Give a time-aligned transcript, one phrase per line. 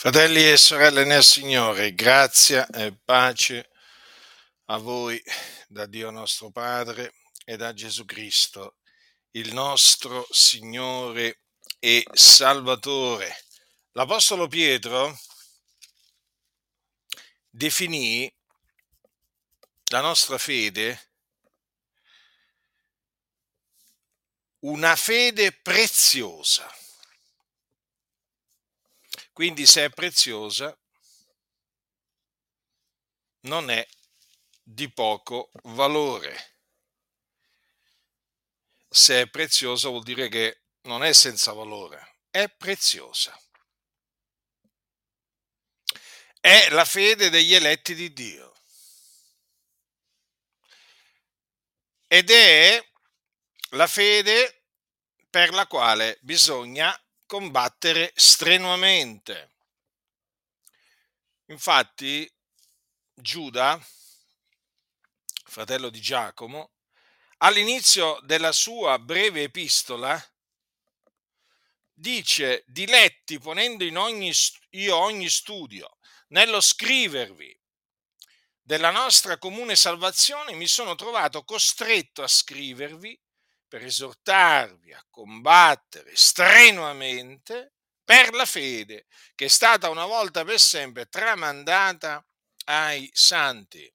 [0.00, 3.68] Fratelli e sorelle nel Signore, grazia e pace
[4.66, 5.20] a voi
[5.66, 7.14] da Dio nostro Padre
[7.44, 8.76] e da Gesù Cristo,
[9.32, 11.40] il nostro Signore
[11.80, 13.44] e Salvatore.
[13.90, 15.18] L'Apostolo Pietro
[17.50, 18.32] definì
[19.90, 21.10] la nostra fede
[24.60, 26.72] una fede preziosa.
[29.38, 30.76] Quindi se è preziosa,
[33.42, 33.86] non è
[34.60, 36.56] di poco valore.
[38.88, 43.40] Se è preziosa vuol dire che non è senza valore, è preziosa.
[46.40, 48.56] È la fede degli eletti di Dio.
[52.08, 52.84] Ed è
[53.70, 54.64] la fede
[55.30, 56.92] per la quale bisogna
[57.28, 59.50] combattere strenuamente.
[61.50, 62.28] Infatti
[63.12, 63.78] Giuda,
[65.44, 66.70] fratello di Giacomo,
[67.38, 70.18] all'inizio della sua breve epistola
[71.92, 74.32] dice, diletti ponendo in ogni,
[74.70, 77.54] io ogni studio, nello scrivervi
[78.62, 83.20] della nostra comune salvazione, mi sono trovato costretto a scrivervi
[83.68, 91.06] per esortarvi a combattere strenuamente per la fede che è stata una volta per sempre
[91.06, 92.24] tramandata
[92.64, 93.92] ai santi.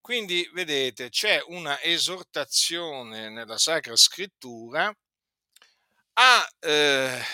[0.00, 4.94] Quindi vedete, c'è una esortazione nella Sacra Scrittura
[6.14, 7.24] a eh,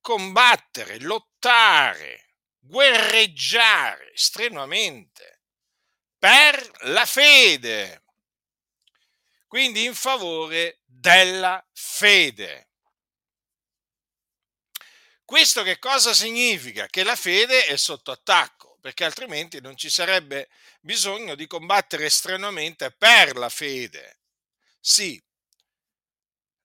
[0.00, 5.42] combattere, lottare, guerreggiare strenuamente
[6.18, 8.02] per la fede
[9.48, 12.70] quindi in favore della fede.
[15.24, 16.86] Questo che cosa significa?
[16.86, 20.48] Che la fede è sotto attacco, perché altrimenti non ci sarebbe
[20.80, 24.20] bisogno di combattere strenuamente per la fede.
[24.80, 25.22] Sì,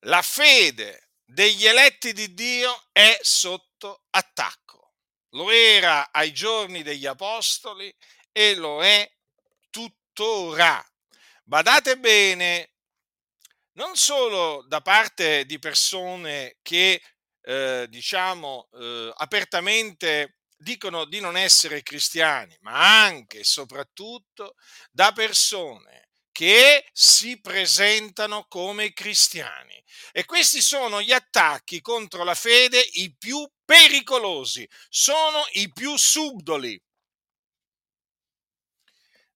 [0.06, 4.94] la fede degli eletti di Dio è sotto attacco.
[5.30, 7.94] Lo era ai giorni degli Apostoli
[8.32, 9.10] e lo è
[9.68, 10.82] tuttora.
[11.42, 12.73] Badate bene,
[13.74, 17.00] non solo da parte di persone che,
[17.42, 24.54] eh, diciamo, eh, apertamente dicono di non essere cristiani, ma anche e soprattutto
[24.90, 29.80] da persone che si presentano come cristiani.
[30.12, 36.80] E questi sono gli attacchi contro la fede i più pericolosi, sono i più subdoli.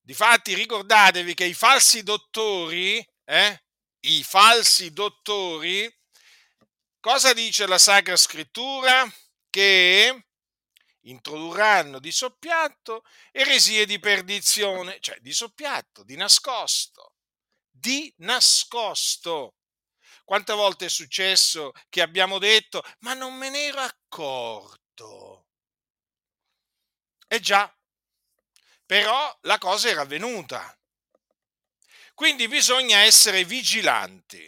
[0.01, 3.63] Difatti ricordatevi che i falsi dottori, eh,
[4.09, 5.87] i falsi dottori,
[6.99, 9.07] cosa dice la Sacra Scrittura?
[9.51, 10.27] Che
[11.01, 17.13] introdurranno di soppiatto eresie di perdizione, cioè di soppiatto, di nascosto,
[17.69, 19.55] di nascosto.
[20.23, 25.47] Quante volte è successo che abbiamo detto, ma non me ne ero accorto?
[27.27, 27.71] E già,
[28.85, 30.78] però la cosa era avvenuta.
[32.19, 34.45] Quindi bisogna essere vigilanti,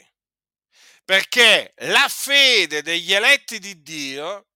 [1.06, 4.48] perché la fede degli eletti di Dio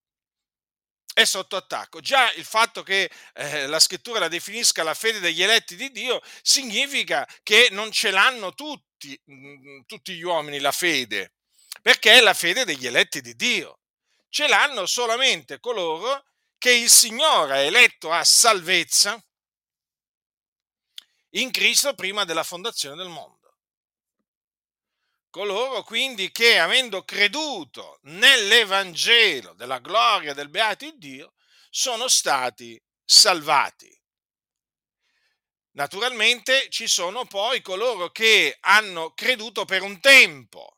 [1.13, 2.01] è sotto attacco.
[2.01, 6.21] Già il fatto che eh, la scrittura la definisca la fede degli eletti di Dio
[6.41, 11.35] significa che non ce l'hanno tutti, mm, tutti gli uomini la fede,
[11.81, 13.79] perché è la fede degli eletti di Dio.
[14.27, 16.25] Ce l'hanno solamente coloro
[16.57, 19.24] che il Signore ha eletto a salvezza
[21.35, 23.57] in Cristo prima della fondazione del mondo.
[25.29, 31.33] Coloro quindi che, avendo creduto nell'Evangelo della gloria del beato Dio,
[31.69, 33.93] sono stati salvati.
[35.71, 40.77] Naturalmente ci sono poi coloro che hanno creduto per un tempo,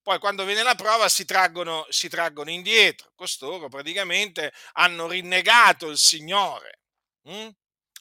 [0.00, 5.98] poi quando viene la prova si traggono, si traggono indietro, costoro praticamente hanno rinnegato il
[5.98, 6.80] Signore.
[7.24, 7.48] Hm?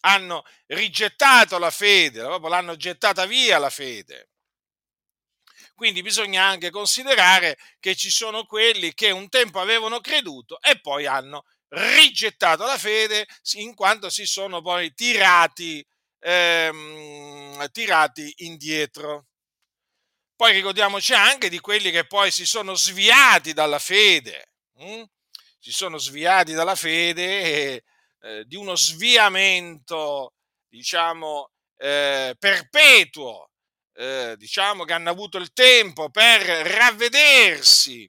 [0.01, 4.29] Hanno rigettato la fede, proprio l'hanno gettata via la fede.
[5.75, 11.05] Quindi bisogna anche considerare che ci sono quelli che un tempo avevano creduto e poi
[11.05, 13.27] hanno rigettato la fede
[13.57, 15.85] in quanto si sono poi tirati,
[16.19, 19.27] ehm, tirati indietro.
[20.35, 25.03] Poi ricordiamoci anche di quelli che poi si sono sviati dalla fede, hm?
[25.59, 27.83] si sono sviati dalla fede e
[28.27, 30.33] eh, di uno sviamento,
[30.67, 33.51] diciamo, eh, perpetuo,
[33.93, 38.07] eh, diciamo che hanno avuto il tempo per ravvedersi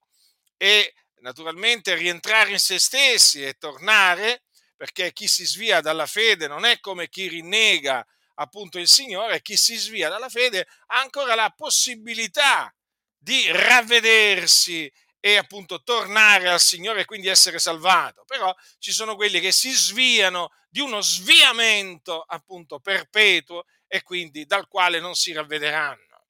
[0.56, 4.42] e naturalmente rientrare in se stessi e tornare,
[4.76, 8.04] perché chi si svia dalla fede non è come chi rinnega
[8.34, 12.72] appunto il Signore, chi si svia dalla fede ha ancora la possibilità
[13.16, 18.24] di ravvedersi e appunto tornare al Signore e quindi essere salvato.
[18.24, 24.68] Però ci sono quelli che si sviano di uno sviamento appunto perpetuo e quindi dal
[24.68, 26.26] quale non si ravvederanno.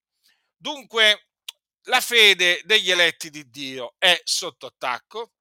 [0.57, 1.29] Dunque
[1.83, 5.33] la fede degli eletti di Dio è sotto attacco.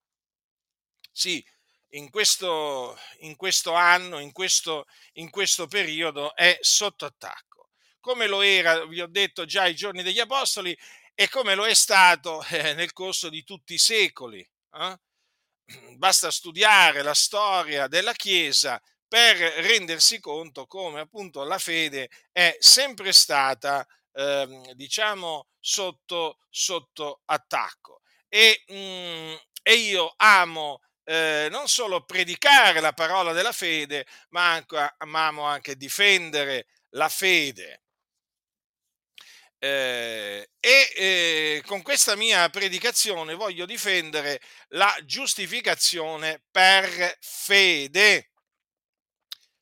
[1.11, 1.43] Sì,
[1.91, 7.69] in questo, in questo anno, in questo, in questo periodo è sotto attacco.
[7.99, 10.77] Come lo era, vi ho detto già ai giorni degli Apostoli,
[11.19, 14.47] e come lo è stato eh, nel corso di tutti i secoli.
[14.73, 14.99] Eh?
[15.97, 23.13] Basta studiare la storia della Chiesa per rendersi conto come appunto la fede è sempre
[23.13, 28.01] stata, eh, diciamo, sotto, sotto attacco.
[28.27, 29.33] E, mh, mm,
[29.63, 35.75] e io amo eh, non solo predicare la parola della fede, ma, anche, amo anche
[35.77, 37.85] difendere la fede.
[39.59, 44.39] Eh, e eh, con questa mia predicazione voglio difendere
[44.69, 48.31] la giustificazione per fede.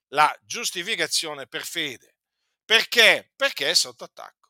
[0.09, 2.15] La giustificazione per fede.
[2.65, 3.31] Perché?
[3.35, 4.49] Perché è sotto attacco.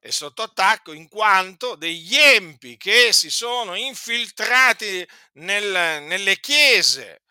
[0.00, 7.22] È sotto attacco in quanto degli empi che si sono infiltrati nel, nelle chiese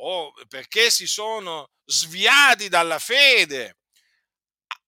[0.00, 3.77] o perché si sono sviati dalla fede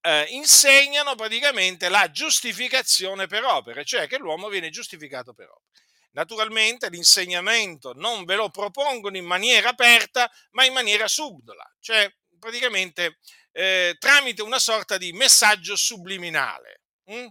[0.01, 5.69] eh, insegnano praticamente la giustificazione per opere, cioè che l'uomo viene giustificato per opere.
[6.13, 13.19] Naturalmente l'insegnamento non ve lo propongono in maniera aperta, ma in maniera subdola, cioè praticamente
[13.53, 16.83] eh, tramite una sorta di messaggio subliminale.
[17.05, 17.27] Hm?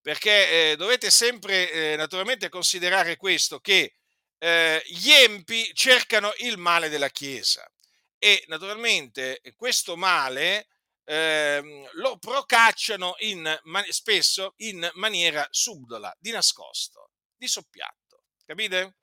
[0.00, 3.96] Perché eh, dovete sempre eh, naturalmente considerare questo, che
[4.38, 7.68] eh, gli empi cercano il male della Chiesa
[8.16, 10.68] e naturalmente questo male
[11.08, 13.58] ehm, lo procacciano in,
[13.88, 18.24] spesso in maniera subdola, di nascosto, di soppiatto.
[18.44, 18.96] Capite?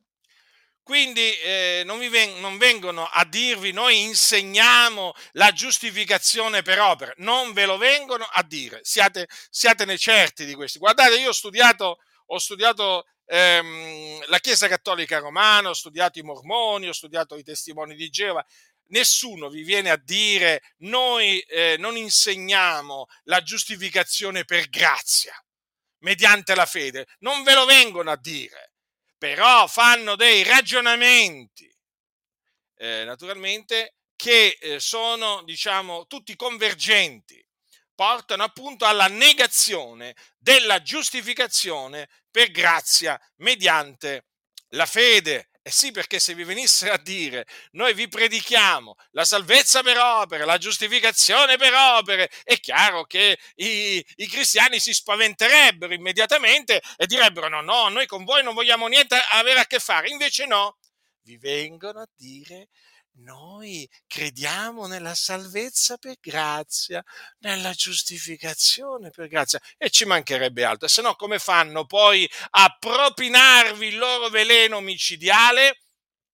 [0.84, 7.54] Quindi eh, non, ven- non, vengono a dirvi noi insegniamo la giustificazione per opera, non
[7.54, 10.78] ve lo vengono a dire, siate, siatene certi di questo.
[10.78, 11.98] Guardate, io ho studiato,
[12.28, 17.96] ho studiato ehm, la Chiesa Cattolica Romana, ho studiato i Mormoni, ho studiato i testimoni
[17.96, 18.46] di Geova,
[18.88, 25.34] nessuno vi viene a dire noi eh, non insegniamo la giustificazione per grazia,
[26.00, 28.74] mediante la fede, non ve lo vengono a dire,
[29.18, 31.74] però fanno dei ragionamenti,
[32.78, 37.44] eh, naturalmente, che eh, sono, diciamo, tutti convergenti,
[37.96, 44.28] portano appunto alla negazione della giustificazione per grazia mediante
[44.70, 45.50] la fede.
[45.68, 50.46] Eh sì, perché se vi venisse a dire noi vi predichiamo la salvezza per opere,
[50.46, 57.48] la giustificazione per opere, è chiaro che i, i, cristiani si spaventerebbero immediatamente e direbbero
[57.48, 60.10] no, no, noi con voi non vogliamo niente avere a che fare.
[60.10, 60.78] Invece no,
[61.24, 62.70] vi vengono a dire
[63.18, 67.04] noi crediamo nella salvezza per grazia,
[67.40, 73.88] nella giustificazione per grazia e ci mancherebbe altro, se no come fanno poi a propinarvi
[73.88, 75.82] il loro veleno micidiale?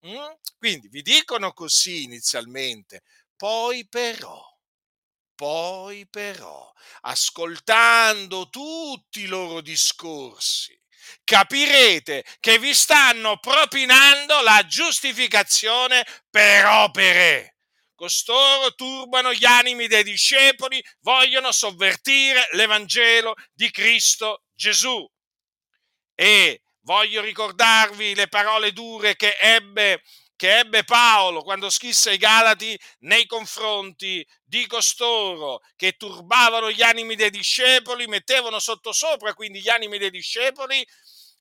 [0.08, 0.32] Mm?
[0.58, 3.02] Quindi vi dicono così inizialmente,
[3.36, 4.50] poi però
[5.42, 6.72] poi però,
[7.02, 10.80] ascoltando tutti i loro discorsi,
[11.24, 17.56] capirete che vi stanno propinando la giustificazione per opere.
[17.96, 25.08] Costoro turbano gli animi dei discepoli, vogliono sovvertire l'Evangelo di Cristo Gesù.
[26.16, 30.02] E voglio ricordarvi le parole dure che ebbe,
[30.42, 37.14] che ebbe Paolo quando scrisse ai Galati nei confronti di costoro che turbavano gli animi
[37.14, 40.84] dei discepoli, mettevano sottosopra quindi gli animi dei discepoli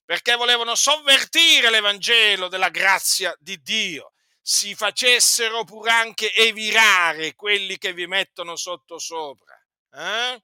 [0.04, 7.94] perché volevano sovvertire l'Evangelo della grazia di Dio, si facessero pur anche evirare quelli che
[7.94, 9.58] vi mettono sottosopra.
[9.94, 10.42] Eh?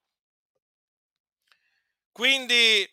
[2.10, 2.90] Quindi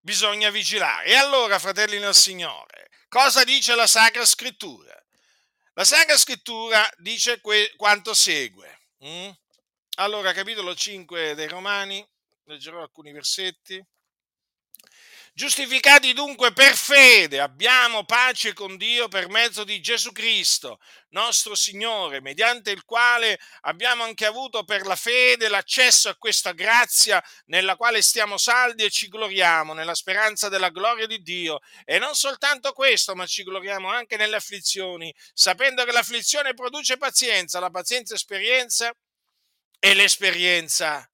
[0.00, 1.04] bisogna vigilare.
[1.06, 4.98] E allora, fratelli del Signore, cosa dice la Sacra Scrittura?
[5.74, 8.80] La Sacra Scrittura dice que- quanto segue.
[9.04, 9.28] Mm?
[9.96, 12.02] Allora, capitolo 5 dei Romani,
[12.44, 13.84] leggerò alcuni versetti.
[15.34, 22.20] Giustificati dunque per fede, abbiamo pace con Dio per mezzo di Gesù Cristo, nostro Signore,
[22.20, 28.02] mediante il quale abbiamo anche avuto per la fede l'accesso a questa grazia nella quale
[28.02, 31.60] stiamo saldi e ci gloriamo nella speranza della gloria di Dio.
[31.86, 37.58] E non soltanto questo, ma ci gloriamo anche nelle afflizioni, sapendo che l'afflizione produce pazienza,
[37.58, 38.92] la pazienza esperienza
[39.80, 41.06] e l'esperienza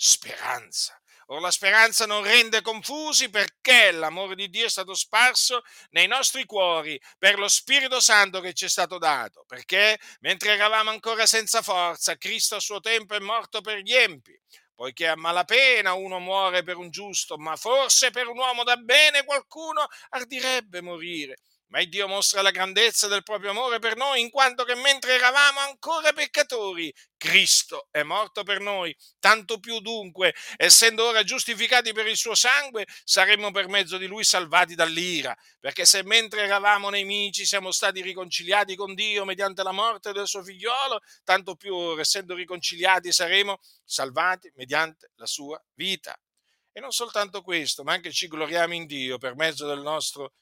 [0.00, 0.98] speranza.
[1.26, 6.44] Or la speranza non rende confusi perché l'amore di Dio è stato sparso nei nostri
[6.44, 11.62] cuori per lo Spirito Santo che ci è stato dato, perché mentre eravamo ancora senza
[11.62, 14.36] forza, Cristo a suo tempo è morto per gli empi,
[14.74, 19.24] poiché a malapena uno muore per un giusto, ma forse per un uomo da bene
[19.24, 21.36] qualcuno ardirebbe morire.
[21.70, 25.60] Ma Dio mostra la grandezza del proprio amore per noi, in quanto che mentre eravamo
[25.60, 28.94] ancora peccatori, Cristo è morto per noi.
[29.20, 34.24] Tanto più dunque, essendo ora giustificati per il suo sangue, saremmo per mezzo di lui
[34.24, 35.36] salvati dall'ira.
[35.60, 40.42] Perché se mentre eravamo nemici siamo stati riconciliati con Dio mediante la morte del suo
[40.42, 46.18] figliolo, tanto più ora, essendo riconciliati, saremo salvati mediante la sua vita.
[46.72, 50.32] E non soltanto questo, ma anche ci gloriamo in Dio per mezzo del nostro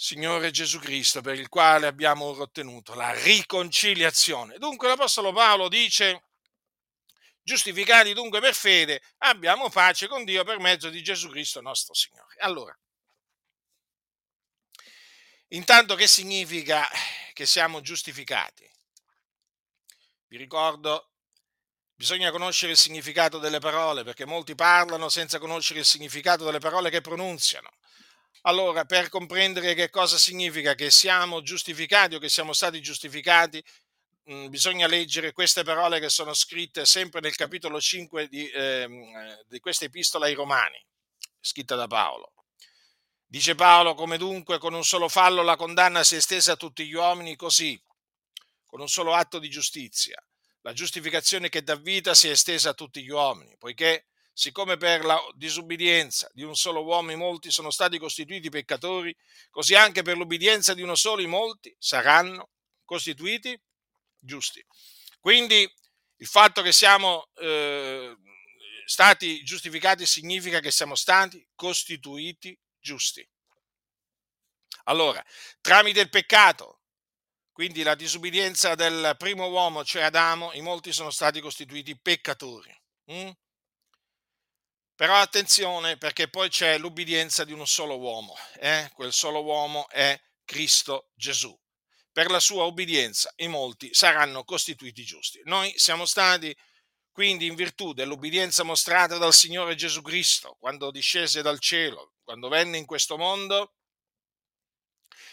[0.00, 4.56] Signore Gesù Cristo, per il quale abbiamo ottenuto la riconciliazione.
[4.58, 6.22] Dunque l'Apostolo Paolo dice,
[7.42, 12.36] giustificati dunque per fede, abbiamo pace con Dio per mezzo di Gesù Cristo nostro Signore.
[12.38, 12.78] Allora,
[15.48, 16.88] intanto che significa
[17.32, 18.70] che siamo giustificati?
[20.28, 21.10] Vi ricordo,
[21.96, 26.88] bisogna conoscere il significato delle parole, perché molti parlano senza conoscere il significato delle parole
[26.88, 27.72] che pronunziano.
[28.42, 33.62] Allora, per comprendere che cosa significa che siamo giustificati o che siamo stati giustificati,
[34.30, 39.58] mm, bisogna leggere queste parole che sono scritte sempre nel capitolo 5 di, eh, di
[39.58, 40.82] questa epistola ai Romani,
[41.40, 42.32] scritta da Paolo.
[43.26, 46.86] Dice Paolo, come dunque con un solo fallo la condanna si è estesa a tutti
[46.86, 47.78] gli uomini, così,
[48.64, 50.22] con un solo atto di giustizia,
[50.62, 54.06] la giustificazione che dà vita si è estesa a tutti gli uomini, poiché
[54.38, 59.12] siccome per la disubbidienza di un solo uomo i molti sono stati costituiti peccatori,
[59.50, 62.50] così anche per l'ubbidienza di uno solo i molti saranno
[62.84, 63.60] costituiti
[64.16, 64.64] giusti.
[65.18, 65.68] Quindi
[66.18, 68.16] il fatto che siamo eh,
[68.84, 73.28] stati giustificati significa che siamo stati costituiti giusti.
[74.84, 75.20] Allora,
[75.60, 76.82] tramite il peccato,
[77.50, 82.72] quindi la disubbidienza del primo uomo, cioè Adamo, i molti sono stati costituiti peccatori.
[83.10, 83.30] Mm?
[84.98, 88.90] Però attenzione perché poi c'è l'ubbidienza di un solo uomo, eh?
[88.94, 91.56] quel solo uomo è Cristo Gesù.
[92.10, 95.40] Per la sua ubbidienza i molti saranno costituiti giusti.
[95.44, 96.52] Noi siamo stati
[97.12, 102.76] quindi in virtù dell'ubbidienza mostrata dal Signore Gesù Cristo quando discese dal cielo, quando venne
[102.76, 103.74] in questo mondo,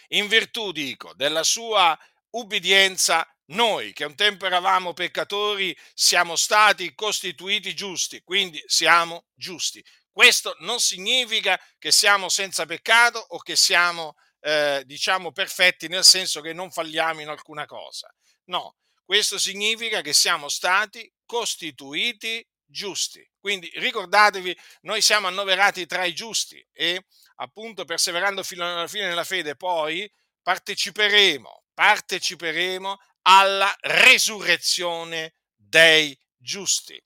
[0.10, 1.98] in virtù, dico, della sua
[2.36, 9.84] ubbidienza noi che un tempo eravamo peccatori siamo stati costituiti giusti, quindi siamo giusti.
[10.12, 16.42] Questo non significa che siamo senza peccato o che siamo, eh, diciamo, perfetti nel senso
[16.42, 18.14] che non falliamo in alcuna cosa.
[18.46, 23.28] No, questo significa che siamo stati costituiti giusti.
[23.40, 29.24] Quindi ricordatevi, noi siamo annoverati tra i giusti e appunto perseverando fino alla fine nella
[29.24, 30.10] fede poi
[30.42, 32.98] parteciperemo, parteciperemo
[33.28, 37.02] alla resurrezione dei giusti.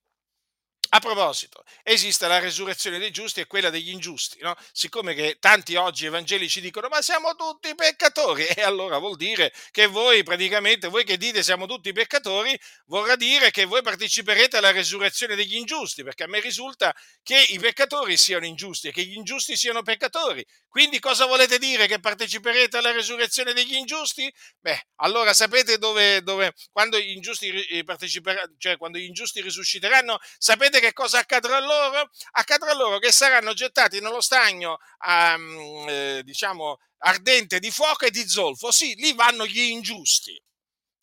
[0.91, 4.55] A proposito, esiste la resurrezione dei giusti e quella degli ingiusti, no?
[4.72, 9.86] Siccome che tanti oggi evangelici dicono ma siamo tutti peccatori, e allora vuol dire che
[9.86, 15.36] voi praticamente, voi che dite siamo tutti peccatori, vorrà dire che voi parteciperete alla resurrezione
[15.36, 19.55] degli ingiusti, perché a me risulta che i peccatori siano ingiusti e che gli ingiusti
[19.55, 20.43] siano peccatori.
[20.67, 21.86] Quindi cosa volete dire?
[21.86, 24.31] Che parteciperete alla resurrezione degli ingiusti?
[24.60, 30.77] Beh, allora sapete dove, dove quando, gli ingiusti parteciperanno, cioè quando gli ingiusti risusciteranno, sapete
[30.80, 32.10] sapete che cosa accadrà loro?
[32.32, 38.28] Accadrà loro che saranno gettati nello stagno, um, eh, diciamo, ardente di fuoco e di
[38.28, 38.72] zolfo.
[38.72, 40.42] Sì, lì vanno gli ingiusti.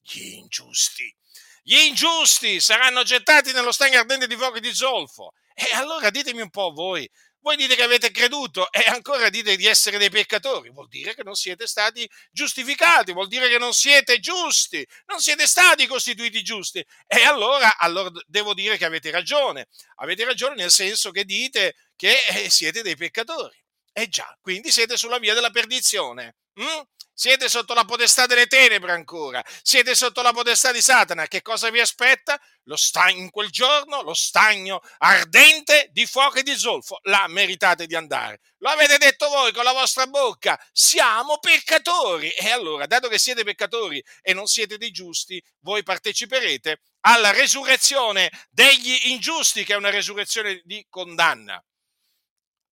[0.00, 1.14] Gli ingiusti.
[1.62, 5.32] Gli ingiusti saranno gettati nello stagno ardente di fuoco e di zolfo.
[5.54, 7.08] E allora ditemi un po' voi,
[7.46, 11.22] voi dite che avete creduto e ancora dite di essere dei peccatori, vuol dire che
[11.22, 16.84] non siete stati giustificati, vuol dire che non siete giusti, non siete stati costituiti giusti.
[17.06, 22.16] E allora, allora devo dire che avete ragione, avete ragione nel senso che dite che
[22.30, 23.56] eh, siete dei peccatori.
[23.92, 26.34] E già, quindi siete sulla via della perdizione.
[26.60, 26.80] Mm?
[27.18, 31.26] Siete sotto la potestà delle tenebre ancora, siete sotto la potestà di Satana.
[31.26, 32.38] Che cosa vi aspetta?
[32.64, 36.98] Lo stagno in quel giorno, lo stagno ardente di fuoco e di zolfo.
[37.04, 38.40] Là meritate di andare.
[38.58, 40.62] Lo avete detto voi con la vostra bocca.
[40.72, 42.28] Siamo peccatori.
[42.32, 48.30] E allora, dato che siete peccatori e non siete dei giusti, voi parteciperete alla resurrezione
[48.50, 51.64] degli ingiusti, che è una resurrezione di condanna.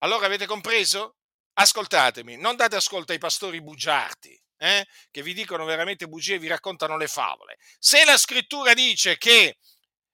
[0.00, 1.16] Allora avete compreso?
[1.54, 6.48] Ascoltatemi, non date ascolto ai pastori bugiardi, eh, che vi dicono veramente bugie e vi
[6.48, 7.58] raccontano le favole.
[7.78, 9.58] Se la scrittura dice che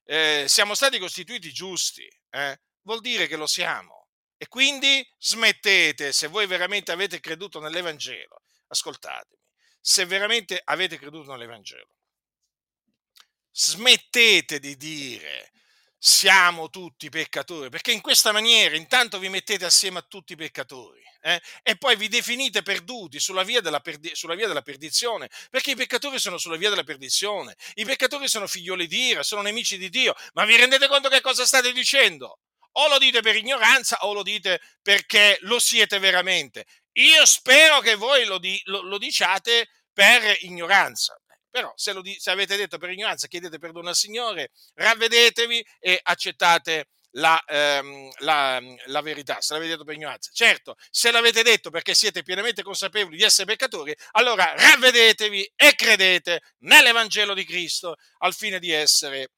[0.05, 4.09] eh, siamo stati costituiti giusti, eh, vuol dire che lo siamo.
[4.37, 9.43] E quindi smettete, se voi veramente avete creduto nell'Evangelo, ascoltatemi,
[9.79, 11.95] se veramente avete creduto nell'Evangelo,
[13.51, 15.53] smettete di dire
[16.03, 21.03] siamo tutti peccatori, perché in questa maniera intanto vi mettete assieme a tutti i peccatori
[21.21, 25.77] eh, e poi vi definite perduti sulla via, perdi- sulla via, della perdizione, perché i
[25.77, 29.91] peccatori sono sulla via della perdizione, i peccatori sono figlioli di ira, sono nemici di
[29.91, 32.39] Dio, ma vi rendete conto che cosa state dicendo?
[32.73, 36.65] O lo dite per ignoranza o lo dite perché lo siete veramente.
[36.93, 41.15] Io spero che voi lo, di- lo-, lo diciate per ignoranza.
[41.51, 46.87] Però se, lo, se avete detto per ignoranza, chiedete perdono al Signore, ravvedetevi e accettate
[47.13, 50.31] la, ehm, la, la, verità, se l'avete detto per ignoranza.
[50.33, 56.41] Certo, se l'avete detto perché siete pienamente consapevoli di essere peccatori, allora ravvedetevi e credete
[56.59, 59.31] nell'Evangelo di Cristo al fine di essere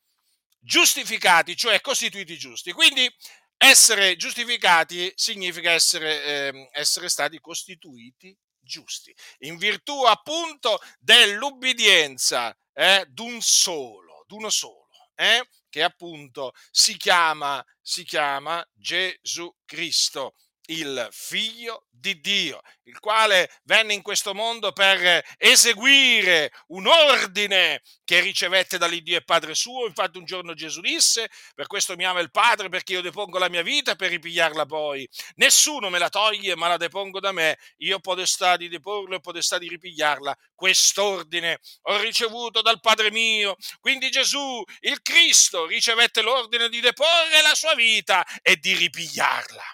[0.59, 2.73] giustificati, cioè costituiti giusti.
[2.73, 3.11] Quindi
[3.57, 8.37] essere giustificati significa essere, ehm, essere stati costituiti
[8.73, 17.63] giusti, in virtù appunto dell'ubbidienza eh, d'un solo, d'uno solo, eh, che appunto si chiama,
[17.83, 20.35] si chiama Gesù Cristo
[20.73, 28.21] il figlio di Dio, il quale venne in questo mondo per eseguire un ordine che
[28.21, 29.87] ricevette dall'Iddio e Padre suo.
[29.87, 33.49] Infatti un giorno Gesù disse, per questo mi ama il Padre, perché io depongo la
[33.49, 35.09] mia vita per ripigliarla poi.
[35.37, 37.59] Nessuno me la toglie, ma la depongo da me.
[37.79, 40.37] Io ho potestà di deporlo e potestà di ripigliarla.
[40.55, 43.57] Quest'ordine ho ricevuto dal Padre mio.
[43.81, 49.65] Quindi Gesù, il Cristo, ricevette l'ordine di deporre la sua vita e di ripigliarla.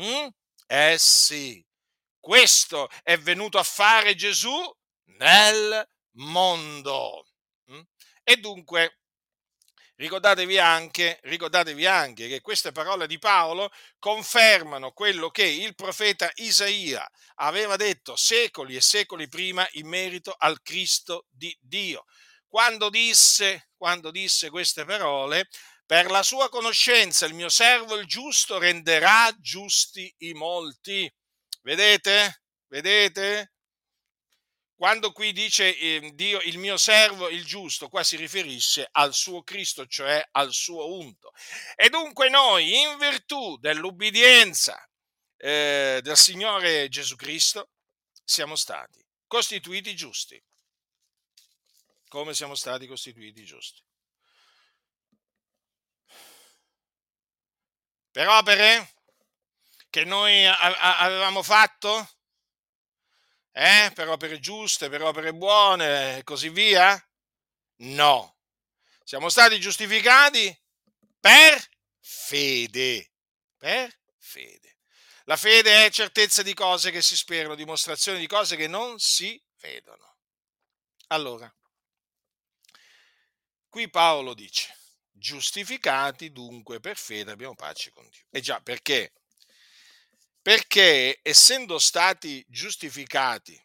[0.00, 0.26] Mm?
[0.68, 1.64] Eh sì,
[2.18, 4.52] questo è venuto a fare Gesù
[5.18, 7.24] nel mondo.
[7.70, 7.80] Mm?
[8.24, 8.98] E dunque
[9.94, 17.08] ricordatevi anche, ricordatevi anche che queste parole di Paolo confermano quello che il profeta Isaia
[17.36, 22.04] aveva detto secoli e secoli prima in merito al Cristo di Dio.
[22.48, 25.48] Quando disse, quando disse queste parole,
[25.86, 31.10] per la sua conoscenza il mio servo il giusto renderà giusti i molti.
[31.62, 32.42] Vedete?
[32.66, 33.52] Vedete?
[34.74, 39.42] Quando qui dice eh, Dio il mio servo il giusto, qua si riferisce al suo
[39.42, 41.32] Cristo, cioè al suo unto.
[41.76, 44.76] E dunque noi, in virtù dell'ubbidienza
[45.38, 47.70] eh, del Signore Gesù Cristo,
[48.22, 50.42] siamo stati costituiti giusti.
[52.08, 53.85] Come siamo stati costituiti giusti?
[58.16, 58.94] Per opere
[59.90, 62.16] che noi avevamo fatto,
[63.52, 63.92] eh?
[63.94, 66.98] per opere giuste, per opere buone e così via?
[67.80, 68.38] No,
[69.04, 70.58] siamo stati giustificati
[71.20, 71.62] per
[72.00, 73.12] fede,
[73.58, 74.78] per fede.
[75.24, 79.38] La fede è certezza di cose che si sperano, dimostrazione di cose che non si
[79.60, 80.16] vedono.
[81.08, 81.54] Allora,
[83.68, 84.74] qui Paolo dice,
[85.18, 88.24] Giustificati dunque per fede abbiamo pace con Dio.
[88.30, 89.12] E già, perché?
[90.42, 93.60] Perché essendo stati giustificati,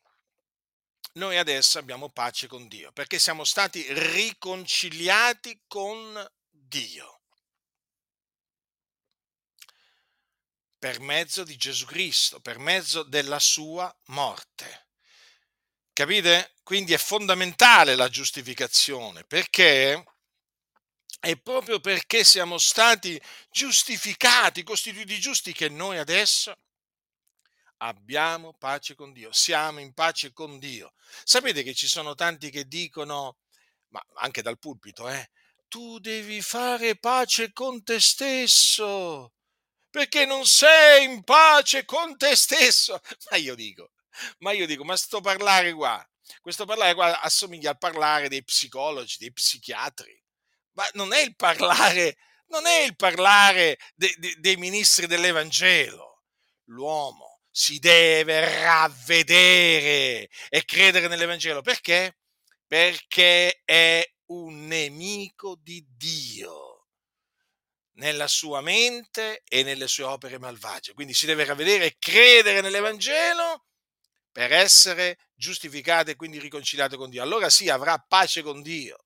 [1.14, 7.22] noi adesso abbiamo pace con Dio, perché siamo stati riconciliati con Dio.
[10.82, 14.88] per mezzo di Gesù Cristo, per mezzo della sua morte.
[15.94, 16.56] Capite?
[16.64, 20.04] Quindi è fondamentale la giustificazione perché
[21.22, 26.58] è proprio perché siamo stati giustificati, costituiti giusti, che noi adesso
[27.78, 30.94] abbiamo pace con Dio, siamo in pace con Dio.
[31.24, 33.38] Sapete che ci sono tanti che dicono,
[33.90, 35.30] ma anche dal pulpito, eh,
[35.68, 39.34] tu devi fare pace con te stesso,
[39.92, 43.00] perché non sei in pace con te stesso.
[43.30, 43.92] Ma io dico,
[44.40, 46.04] ma io dico, ma sto parlare qua,
[46.42, 50.21] questo parlare qua assomiglia al parlare dei psicologi, dei psichiatri
[50.74, 56.24] ma non è il parlare, non è il parlare de, de, dei ministri dell'Evangelo.
[56.66, 61.62] L'uomo si deve ravvedere e credere nell'Evangelo.
[61.62, 62.18] Perché?
[62.66, 66.88] Perché è un nemico di Dio
[67.96, 70.94] nella sua mente e nelle sue opere malvagie.
[70.94, 73.66] Quindi si deve ravvedere e credere nell'Evangelo
[74.32, 77.22] per essere giustificato e quindi riconciliato con Dio.
[77.22, 78.98] Allora sì, avrà pace con Dio.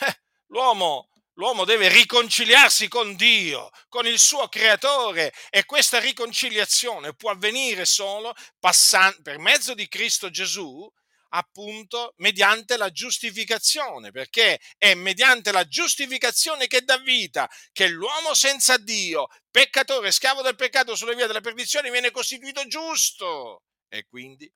[0.00, 7.30] Eh, l'uomo L'uomo deve riconciliarsi con Dio, con il suo creatore e questa riconciliazione può
[7.30, 10.86] avvenire solo passando, per mezzo di Cristo Gesù,
[11.30, 18.76] appunto mediante la giustificazione, perché è mediante la giustificazione che dà vita che l'uomo senza
[18.76, 24.52] Dio, peccatore, schiavo del peccato sulle vie della perdizione, viene costituito giusto e quindi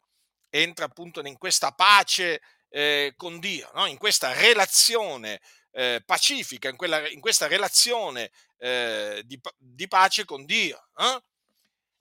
[0.51, 3.87] entra appunto in questa pace eh, con Dio, no?
[3.87, 5.41] in questa relazione
[5.77, 10.89] eh, pacifica, in, quella, in, questa relazione eh, di, di, pace con Dio.
[10.97, 11.23] Eh?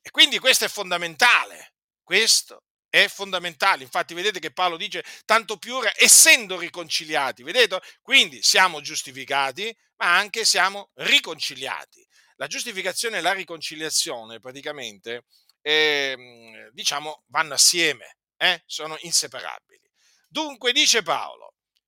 [0.01, 1.73] E quindi questo è fondamentale.
[2.01, 3.83] Questo è fondamentale.
[3.83, 7.81] Infatti, vedete che Paolo dice tanto più ora, essendo riconciliati, vedete?
[8.01, 12.07] Quindi siamo giustificati, ma anche siamo riconciliati.
[12.38, 15.25] La giustificazione e la riconciliazione praticamente
[15.61, 18.63] eh, diciamo vanno assieme, eh?
[18.65, 19.81] sono inseparabili.
[20.27, 21.44] Dunque dice Paolo,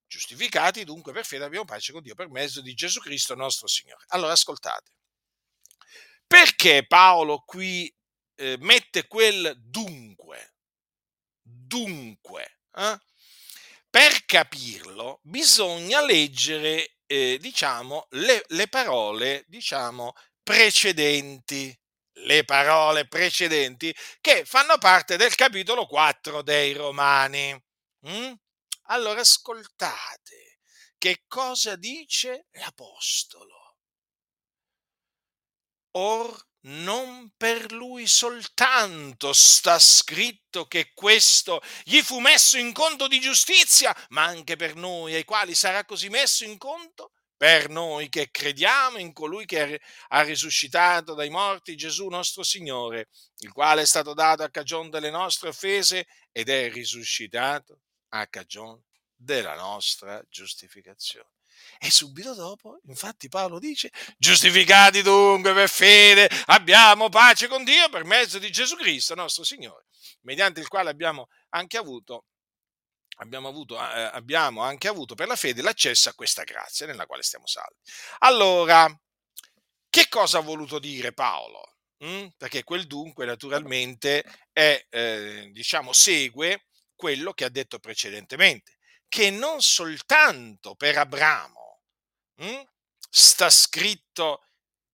[0.07, 4.05] Giustificati dunque per fede abbiamo pace con Dio per mezzo di Gesù Cristo nostro Signore.
[4.07, 4.91] Allora ascoltate,
[6.25, 7.93] perché Paolo qui
[8.35, 10.53] eh, mette quel dunque?
[11.41, 12.97] Dunque, eh?
[13.89, 21.77] per capirlo bisogna leggere, eh, diciamo, le, le parole, diciamo, precedenti
[22.21, 27.53] le parole precedenti che fanno parte del capitolo 4 dei Romani.
[28.07, 28.33] Mm?
[28.89, 30.59] Allora ascoltate
[30.97, 33.77] che cosa dice l'Apostolo.
[35.91, 43.19] Or non per lui soltanto sta scritto che questo gli fu messo in conto di
[43.19, 48.31] giustizia, ma anche per noi, ai quali sarà così messo in conto, per noi che
[48.31, 54.13] crediamo in colui che ha risuscitato dai morti Gesù nostro Signore, il quale è stato
[54.13, 58.83] dato a cagione delle nostre offese ed è risuscitato a cagione
[59.15, 61.29] della nostra giustificazione.
[61.79, 68.03] E subito dopo, infatti, Paolo dice: Giustificati dunque per fede, abbiamo pace con Dio per
[68.03, 69.85] mezzo di Gesù Cristo, nostro Signore,
[70.21, 72.25] mediante il quale abbiamo anche avuto,
[73.17, 77.23] abbiamo avuto, eh, abbiamo anche avuto per la fede l'accesso a questa grazia nella quale
[77.23, 77.79] stiamo salvi.
[78.19, 78.87] Allora,
[79.89, 81.75] che cosa ha voluto dire Paolo?
[82.05, 82.27] Mm?
[82.37, 86.65] Perché quel dunque, naturalmente, è, eh, diciamo, segue
[86.97, 88.75] quello che ha detto precedentemente,
[89.07, 91.79] che non soltanto per Abramo
[92.35, 92.63] hm,
[93.09, 94.43] sta scritto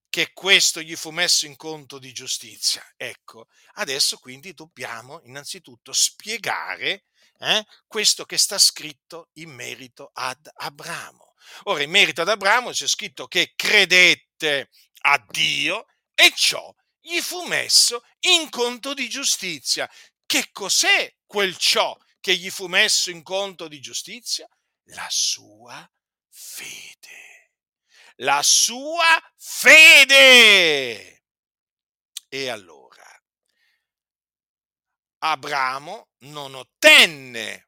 [0.08, 2.84] che questo gli fu messo in conto di giustizia.
[2.96, 7.06] Ecco, adesso quindi dobbiamo innanzitutto spiegare
[7.40, 11.34] eh, questo che sta scritto in merito ad Abramo.
[11.64, 17.44] Ora, in merito ad Abramo c'è scritto che credette a Dio e ciò gli fu
[17.46, 19.90] messo in conto di giustizia.
[20.24, 24.48] Che cos'è quel ciò che gli fu messo in conto di giustizia?
[24.90, 25.90] La sua
[26.30, 27.50] fede.
[28.18, 31.24] La sua fede.
[32.28, 33.04] E allora,
[35.18, 37.66] Abramo non ottenne,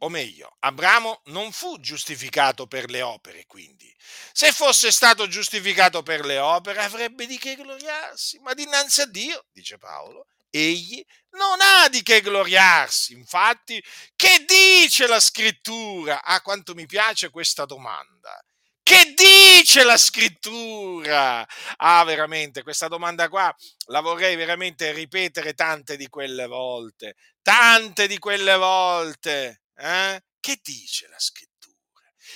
[0.00, 3.94] o meglio, Abramo non fu giustificato per le opere, quindi.
[4.30, 9.46] Se fosse stato giustificato per le opere avrebbe di che gloriarsi, ma dinanzi a Dio,
[9.52, 13.12] dice Paolo, egli non ha di che gloriarsi.
[13.12, 13.82] Infatti,
[14.14, 16.22] che dice la scrittura?
[16.22, 18.42] Ah, quanto mi piace questa domanda.
[18.82, 21.46] Che dice la scrittura?
[21.76, 23.54] Ah, veramente, questa domanda qua
[23.86, 29.62] la vorrei veramente ripetere tante di quelle volte, tante di quelle volte.
[29.74, 30.22] Eh?
[30.38, 31.54] Che dice la scrittura?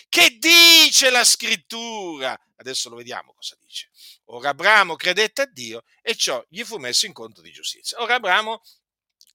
[0.09, 2.35] Che dice la scrittura?
[2.57, 3.90] Adesso lo vediamo cosa dice.
[4.30, 8.00] Ora Abramo credette a Dio e ciò gli fu messo in conto di giustizia.
[8.00, 8.60] Ora Abramo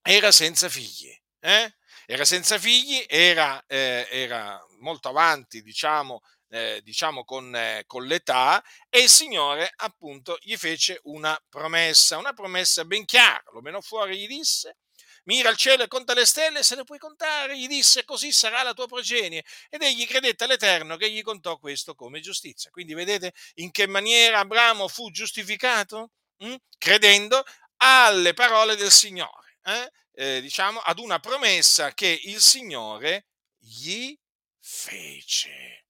[0.02, 1.74] era senza figli, eh?
[2.06, 8.62] era senza figli, era, eh, era molto avanti, diciamo, eh, diciamo con, eh, con, l'età
[8.88, 14.16] e il Signore appunto gli fece una promessa, una promessa ben chiara, lo menò fuori
[14.18, 14.76] gli disse
[15.24, 18.62] mira al cielo e conta le stelle, se le puoi contare, gli disse così sarà
[18.62, 19.44] la tua progenie.
[19.68, 22.70] Ed egli credette all'Eterno che gli contò questo come giustizia.
[22.70, 26.10] Quindi vedete in che maniera Abramo fu giustificato?
[26.44, 26.54] Mm?
[26.78, 27.44] Credendo
[27.78, 29.90] alle parole del Signore, eh?
[30.16, 33.26] Eh, diciamo ad una promessa che il Signore
[33.58, 34.16] gli
[34.60, 35.86] fece.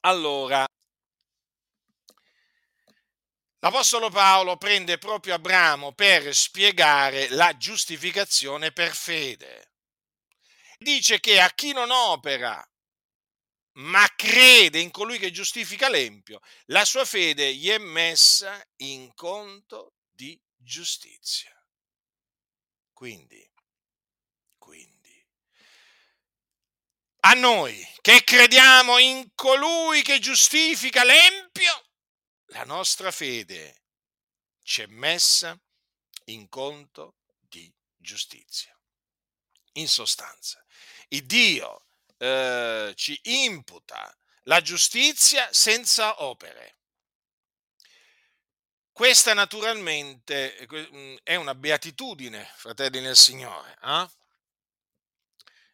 [0.00, 0.66] Allora,
[3.60, 9.72] l'Apostolo Paolo prende proprio Abramo per spiegare la giustificazione per fede.
[10.78, 12.62] Dice che a chi non opera,
[13.76, 19.94] ma crede in colui che giustifica l'empio, la sua fede gli è messa in conto
[20.10, 21.52] di giustizia.
[22.92, 23.50] Quindi,
[24.56, 25.26] quindi,
[27.20, 31.85] a noi che crediamo in colui che giustifica l'empio,
[32.56, 33.82] la nostra fede
[34.62, 35.58] ci è messa
[36.24, 38.74] in conto di giustizia.
[39.72, 40.64] In sostanza,
[41.08, 41.84] il Dio
[42.16, 46.78] eh, ci imputa la giustizia senza opere.
[48.90, 53.76] Questa naturalmente mm, è una beatitudine, fratelli nel Signore.
[53.82, 54.08] Eh?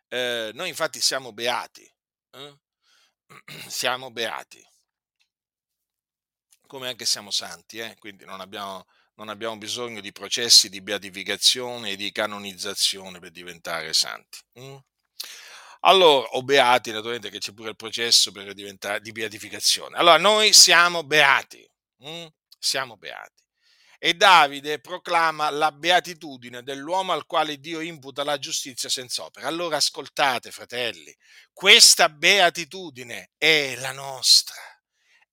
[0.09, 1.89] Eh, noi infatti siamo beati,
[2.33, 2.59] eh?
[3.69, 4.67] siamo beati,
[6.73, 7.97] come anche siamo santi, eh?
[7.99, 13.93] quindi non abbiamo, non abbiamo, bisogno di processi di beatificazione e di canonizzazione per diventare
[13.93, 14.39] santi.
[14.59, 14.77] Mm?
[15.81, 19.99] Allora, o beati, naturalmente che c'è pure il processo per diventare di beatificazione.
[19.99, 22.27] Allora, noi siamo beati, hm?
[22.59, 23.43] siamo beati.
[23.99, 29.47] E Davide proclama la beatitudine dell'uomo al quale Dio imputa la giustizia senza opera.
[29.47, 31.15] Allora ascoltate, fratelli,
[31.53, 34.57] questa beatitudine è la nostra,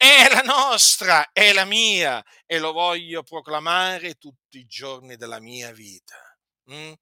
[0.01, 5.73] è la nostra, è la mia e lo voglio proclamare tutti i giorni della mia
[5.73, 6.15] vita.
[6.67, 6.93] Hm?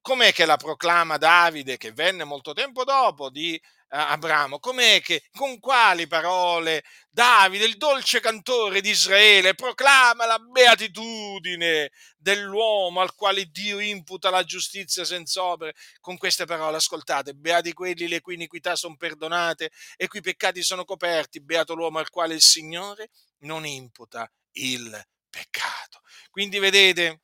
[0.00, 3.60] Com'è che la proclama Davide, che venne molto tempo dopo di
[3.96, 4.58] Abramo?
[4.58, 13.00] Com'è che, con quali parole Davide, il dolce cantore di Israele, proclama la beatitudine dell'uomo
[13.00, 15.74] al quale Dio imputa la giustizia senza opere?
[16.00, 20.84] Con queste parole, ascoltate, beati quelli le cui iniquità sono perdonate e cui peccati sono
[20.84, 24.90] coperti, beato l'uomo al quale il Signore non imputa il
[25.30, 26.00] peccato.
[26.30, 27.23] Quindi vedete,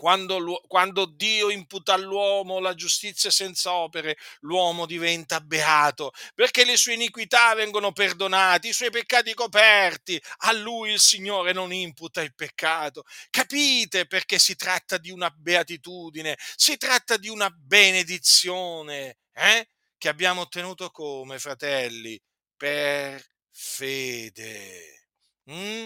[0.00, 6.94] quando, quando, Dio imputa all'uomo la giustizia senza opere, l'uomo diventa beato, perché le sue
[6.94, 13.04] iniquità vengono perdonate, i suoi peccati coperti, a lui il Signore non imputa il peccato.
[13.28, 19.68] Capite perché si tratta di una beatitudine, si tratta di una benedizione, eh?
[19.98, 22.18] che abbiamo ottenuto come, fratelli?
[22.56, 25.08] Per fede.
[25.50, 25.84] Mm?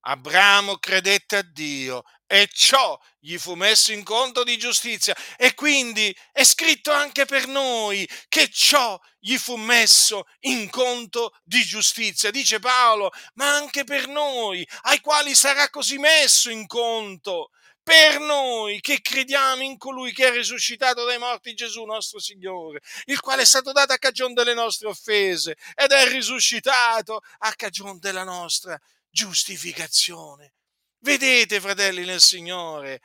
[0.00, 5.16] Abramo credette a Dio e ciò gli fu messo in conto di giustizia.
[5.36, 11.64] E quindi è scritto anche per noi che ciò gli fu messo in conto di
[11.64, 12.30] giustizia.
[12.30, 17.50] Dice Paolo, ma anche per noi, ai quali sarà così messo in conto.
[17.82, 23.18] Per noi che crediamo in colui che è risuscitato dai morti, Gesù nostro Signore, il
[23.18, 28.24] quale è stato dato a cagione delle nostre offese ed è risuscitato a cagione della
[28.24, 30.52] nostra giustificazione.
[31.00, 33.00] Vedete, fratelli nel Signore,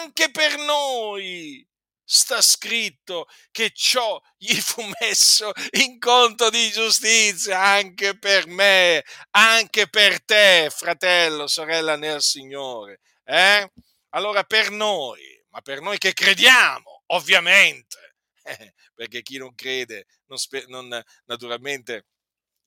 [0.00, 1.66] anche per noi
[2.02, 9.88] sta scritto che ciò gli fu messo in conto di giustizia anche per me, anche
[9.88, 13.00] per te, fratello, sorella nel Signore.
[13.24, 13.70] Eh?
[14.10, 20.38] Allora per noi, ma per noi che crediamo, ovviamente, eh, perché chi non crede, non,
[20.68, 22.06] non, naturalmente,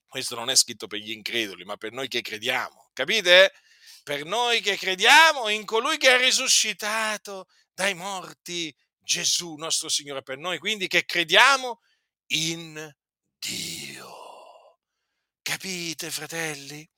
[0.08, 3.54] questo non è scritto per gli increduli, ma per noi che crediamo, capite?
[4.08, 10.38] Per noi che crediamo in colui che è risuscitato dai morti, Gesù nostro Signore, per
[10.38, 11.82] noi quindi che crediamo
[12.28, 12.90] in
[13.38, 14.80] Dio.
[15.42, 16.90] Capite, fratelli?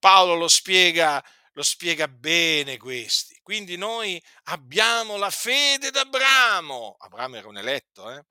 [0.00, 3.38] Paolo lo spiega, lo spiega bene questi.
[3.40, 6.96] Quindi noi abbiamo la fede d'Abramo.
[6.98, 8.24] Abramo era un eletto, eh?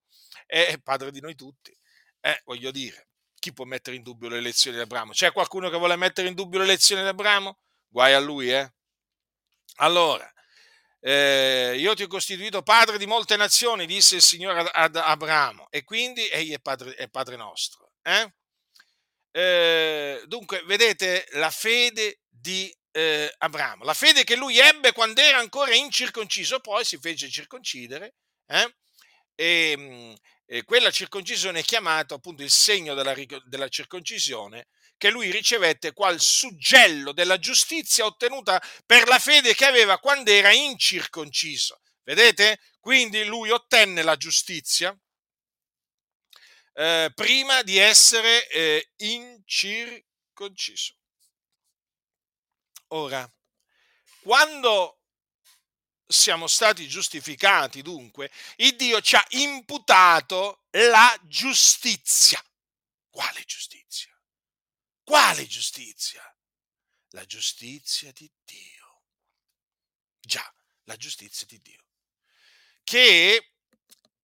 [0.46, 1.74] È padre di noi tutti.
[2.20, 3.08] Eh, voglio dire,
[3.40, 5.14] chi può mettere in dubbio le elezioni di Abramo?
[5.14, 7.60] C'è qualcuno che vuole mettere in dubbio le elezioni di Abramo?
[7.98, 8.72] Guai a lui, eh?
[9.78, 10.32] Allora,
[11.00, 15.66] eh, io ti ho costituito padre di molte nazioni, disse il Signore ad, ad Abramo,
[15.72, 17.94] e quindi egli è padre, è padre nostro.
[18.04, 18.32] Eh?
[19.32, 25.40] Eh, dunque, vedete la fede di eh, Abramo, la fede che lui ebbe quando era
[25.40, 28.14] ancora incirconciso, poi si fece circoncidere,
[28.46, 28.76] eh?
[29.34, 30.14] e, mm,
[30.46, 36.20] e, quella circoncisione è chiamata appunto il segno della, della circoncisione che lui ricevette qual
[36.20, 41.80] suggello della giustizia ottenuta per la fede che aveva quando era incirconciso.
[42.04, 42.60] Vedete?
[42.80, 44.98] Quindi lui ottenne la giustizia
[46.74, 50.96] eh, prima di essere eh, incirconciso.
[52.90, 53.30] Ora,
[54.22, 55.02] quando
[56.08, 62.42] siamo stati giustificati, dunque, il Dio ci ha imputato la giustizia.
[63.10, 64.17] Quale giustizia?
[65.08, 66.22] Quale giustizia?
[67.12, 69.02] la giustizia di Dio.
[70.20, 71.84] Già, la giustizia di Dio.
[72.84, 73.54] Che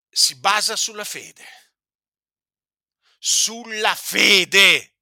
[0.09, 1.45] si basa sulla fede.
[3.17, 4.95] Sulla fede.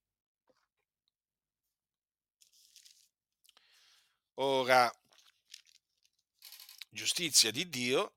[4.36, 4.92] Ora,
[6.90, 8.16] giustizia di Dio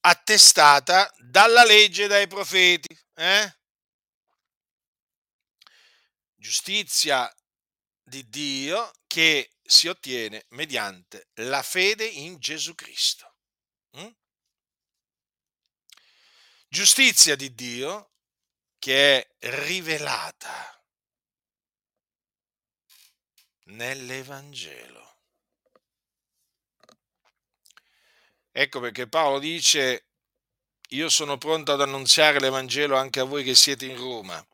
[0.00, 2.96] attestata dalla legge e dai profeti.
[3.14, 3.56] Eh?
[6.46, 7.28] Giustizia
[8.04, 13.34] di Dio che si ottiene mediante la fede in Gesù Cristo.
[13.98, 14.10] Mm?
[16.68, 18.12] Giustizia di Dio
[18.78, 20.84] che è rivelata
[23.64, 25.18] nell'Evangelo.
[28.52, 30.10] Ecco perché Paolo dice,
[30.90, 34.46] io sono pronto ad annunziare l'Evangelo anche a voi che siete in Roma,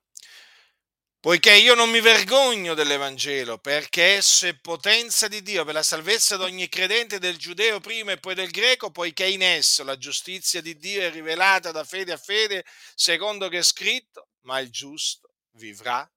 [1.23, 6.37] poiché io non mi vergogno dell'Evangelo, perché esso è potenza di Dio per la salvezza
[6.37, 10.61] di ogni credente, del giudeo prima e poi del greco, poiché in esso la giustizia
[10.61, 12.65] di Dio è rivelata da fede a fede,
[12.97, 16.11] secondo che è scritto, ma il giusto vivrà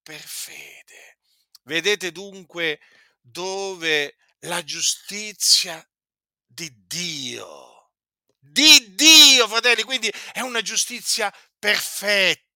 [0.00, 1.18] per fede.
[1.64, 2.78] Vedete dunque
[3.20, 5.84] dove la giustizia
[6.46, 7.90] di Dio.
[8.38, 12.51] Di Dio, fratelli, quindi è una giustizia perfetta,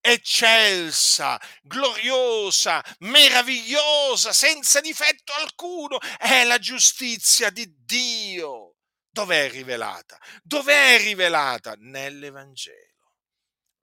[0.00, 5.98] eccelsa, gloriosa, meravigliosa, senza difetto alcuno.
[6.18, 8.76] È la giustizia di Dio.
[9.10, 10.18] Dov'è rivelata?
[10.42, 11.74] Dov'è rivelata?
[11.78, 13.14] Nell'Evangelo.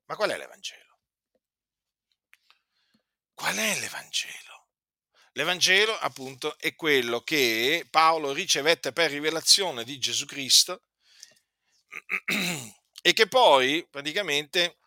[0.05, 0.99] Ma qual è l'Evangelo?
[3.33, 4.67] Qual è l'Evangelo?
[5.33, 10.83] L'Evangelo, appunto, è quello che Paolo ricevette per rivelazione di Gesù Cristo
[13.01, 14.77] e che poi praticamente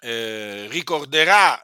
[0.00, 1.60] eh, ricorderà,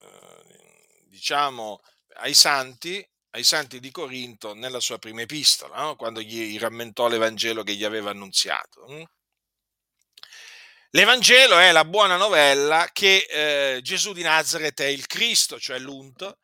[0.00, 1.80] eh, diciamo,
[2.16, 5.96] ai santi, ai santi di Corinto nella sua prima epistola, no?
[5.96, 8.86] quando gli rammentò l'Evangelo che gli aveva annunziato.
[8.86, 9.04] Hm?
[10.94, 16.38] L'Evangelo è la buona novella che eh, Gesù di Nazareth è il Cristo, cioè l'unto,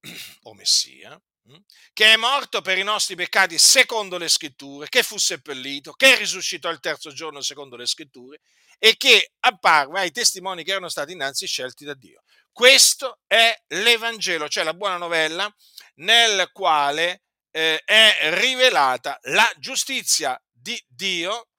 [0.44, 1.56] o Messia, mm,
[1.92, 6.70] che è morto per i nostri peccati secondo le scritture, che fu seppellito, che risuscitò
[6.70, 8.40] il terzo giorno secondo le scritture
[8.84, 12.24] e che apparve ai testimoni che erano stati innanzi scelti da Dio.
[12.50, 15.48] Questo è l'Evangelo, cioè la buona novella
[15.96, 21.50] nel quale eh, è rivelata la giustizia di Dio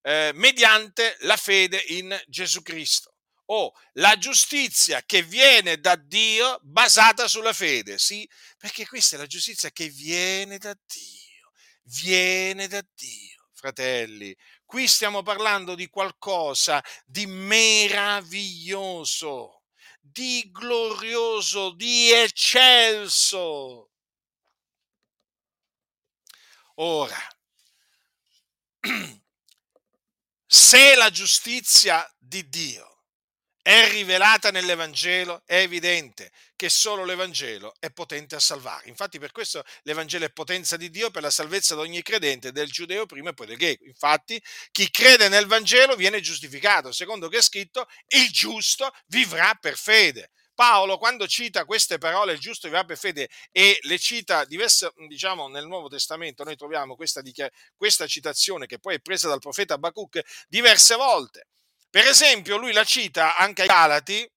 [0.00, 7.28] eh, mediante la fede in Gesù Cristo o la giustizia che viene da Dio basata
[7.28, 11.50] sulla fede, sì, perché questa è la giustizia che viene da Dio,
[11.82, 14.34] viene da Dio, fratelli.
[14.64, 19.64] Qui stiamo parlando di qualcosa di meraviglioso,
[20.00, 23.90] di glorioso, di eccelso.
[26.76, 27.18] Ora,
[30.46, 32.93] se la giustizia di Dio
[33.66, 38.90] è rivelata nell'Evangelo, è evidente che solo l'Evangelo è potente a salvare.
[38.90, 42.70] Infatti per questo l'Evangelo è potenza di Dio per la salvezza di ogni credente, del
[42.70, 43.86] giudeo prima e poi del greco.
[43.86, 44.38] Infatti
[44.70, 50.28] chi crede nel Vangelo viene giustificato, secondo che è scritto, il giusto vivrà per fede.
[50.52, 55.48] Paolo, quando cita queste parole, il giusto vivrà per fede, e le cita diverse, diciamo,
[55.48, 57.22] nel Nuovo Testamento, noi troviamo questa,
[57.74, 61.46] questa citazione che poi è presa dal profeta Abacuc diverse volte.
[61.94, 64.28] Per esempio, lui la cita anche ai Galati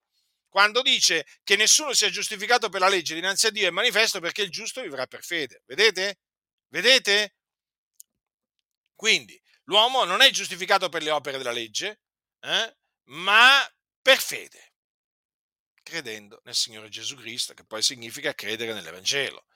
[0.47, 4.43] quando dice che nessuno sia giustificato per la legge dinanzi a Dio è manifesto perché
[4.43, 5.63] il giusto vivrà per fede.
[5.65, 6.19] Vedete?
[6.67, 7.33] Vedete?
[8.93, 12.01] Quindi l'uomo non è giustificato per le opere della legge,
[12.41, 13.67] eh, ma
[14.03, 14.73] per fede,
[15.81, 19.47] credendo nel Signore Gesù Cristo, che poi significa credere nell'Evangelo.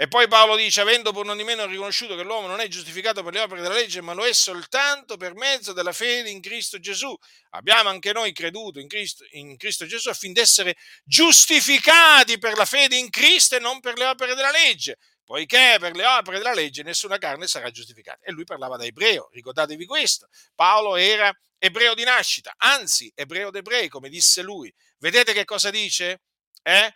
[0.00, 3.24] E poi Paolo dice, avendo pur non di meno riconosciuto che l'uomo non è giustificato
[3.24, 6.78] per le opere della legge, ma lo è soltanto per mezzo della fede in Cristo
[6.78, 7.12] Gesù.
[7.50, 12.94] Abbiamo anche noi creduto in Cristo, in Cristo Gesù affinché essere giustificati per la fede
[12.96, 16.84] in Cristo e non per le opere della legge, poiché per le opere della legge
[16.84, 18.20] nessuna carne sarà giustificata.
[18.22, 20.28] E lui parlava da ebreo, ricordatevi questo.
[20.54, 24.72] Paolo era ebreo di nascita, anzi ebreo d'ebrei, come disse lui.
[24.98, 26.20] Vedete che cosa dice?
[26.62, 26.94] Eh?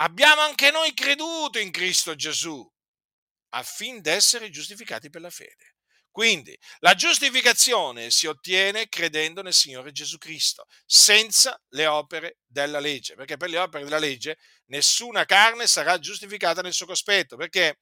[0.00, 2.68] Abbiamo anche noi creduto in Cristo Gesù
[3.50, 5.76] affin d'essere giustificati per la fede.
[6.10, 13.14] Quindi la giustificazione si ottiene credendo nel Signore Gesù Cristo, senza le opere della legge,
[13.14, 14.36] perché per le opere della legge
[14.66, 17.78] nessuna carne sarà giustificata nel suo cospetto, perché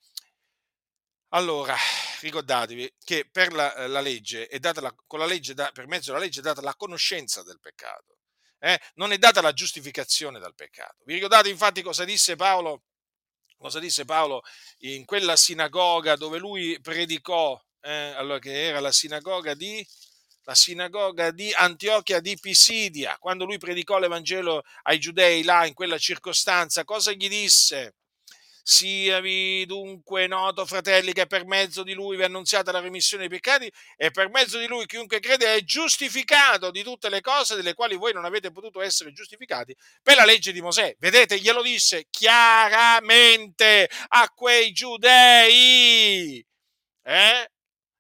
[1.29, 1.75] allora
[2.21, 6.61] ricordatevi che la, la legge data la, la legge, per mezzo della legge è data
[6.61, 8.18] la conoscenza del peccato
[8.61, 11.03] eh, non è data la giustificazione dal peccato.
[11.05, 12.83] Vi ricordate infatti cosa disse Paolo?
[13.57, 14.43] Cosa disse Paolo
[14.81, 19.85] in quella sinagoga dove lui predicò, eh, allora che era la sinagoga di
[20.49, 25.99] la sinagoga di Antiochia di Pisidia, quando lui predicò l'Evangelo ai giudei là in quella
[25.99, 27.97] circostanza, cosa gli disse?
[28.71, 33.39] Siavi dunque noto, fratelli, che per mezzo di lui vi è annunziata la remissione dei
[33.39, 37.73] peccati e per mezzo di lui chiunque crede è giustificato di tutte le cose delle
[37.73, 40.95] quali voi non avete potuto essere giustificati per la legge di Mosè.
[40.99, 46.47] Vedete, glielo disse chiaramente a quei giudei.
[47.05, 47.51] Eh?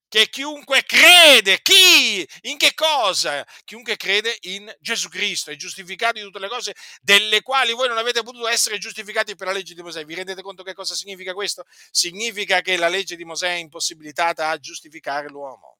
[0.09, 2.27] Che chiunque crede, chi?
[2.43, 3.47] In che cosa?
[3.65, 7.99] Chiunque crede in Gesù Cristo è giustificato di tutte le cose delle quali voi non
[7.99, 10.05] avete potuto essere giustificati per la legge di Mosè.
[10.05, 11.65] Vi rendete conto che cosa significa questo?
[11.91, 15.77] Significa che la legge di Mosè è impossibilitata a giustificare l'uomo.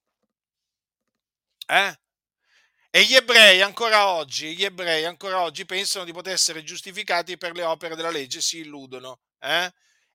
[1.67, 1.99] Eh?
[2.91, 7.55] E gli ebrei ancora oggi, gli ebrei ancora oggi pensano di poter essere giustificati per
[7.55, 9.21] le opere della legge, si illudono.
[9.41, 9.71] Eh?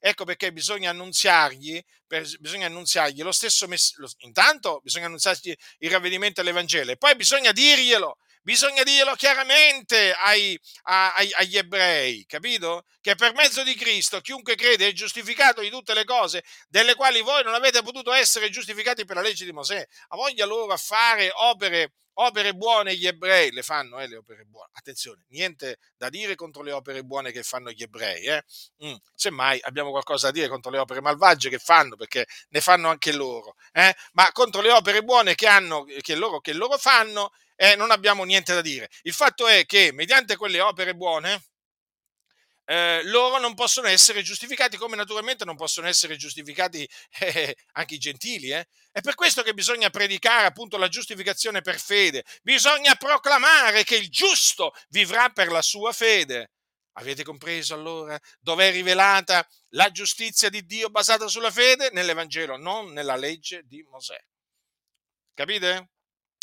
[0.05, 4.11] Ecco perché bisogna annunziargli, per, bisogna annunziargli lo stesso messaggio.
[4.17, 11.33] Intanto bisogna annunziargli il ravvedimento all'Evangelo e poi bisogna dirglielo, bisogna dirlo chiaramente ai, ai,
[11.33, 12.85] agli ebrei, capito?
[13.01, 17.21] Che per mezzo di Cristo chiunque crede è giustificato di tutte le cose delle quali
[17.21, 19.85] voi non avete potuto essere giustificati per la legge di Mosè.
[20.09, 24.43] Ha voglia loro a fare opere opere buone gli ebrei le fanno, eh, le opere
[24.45, 24.69] buone.
[24.73, 28.25] Attenzione, niente da dire contro le opere buone che fanno gli ebrei.
[28.25, 28.43] Eh?
[28.85, 28.93] Mm.
[29.15, 33.11] Semmai abbiamo qualcosa da dire contro le opere malvagie che fanno, perché ne fanno anche
[33.13, 33.55] loro.
[33.71, 33.95] Eh?
[34.13, 38.23] Ma contro le opere buone che, hanno, che, loro, che loro fanno eh, non abbiamo
[38.23, 38.89] niente da dire.
[39.03, 41.41] Il fatto è che mediante quelle opere buone
[42.65, 46.87] eh, loro non possono essere giustificati, come naturalmente non possono essere giustificati
[47.19, 48.51] eh, anche i gentili.
[48.51, 48.65] Eh?
[48.91, 54.09] È per questo che bisogna predicare appunto la giustificazione per fede, bisogna proclamare che il
[54.09, 56.51] giusto vivrà per la sua fede.
[56.95, 61.89] Avete compreso allora dove è rivelata la giustizia di Dio basata sulla fede?
[61.91, 64.17] Nell'Evangelo, non nella legge di Mosè.
[65.33, 65.92] Capite?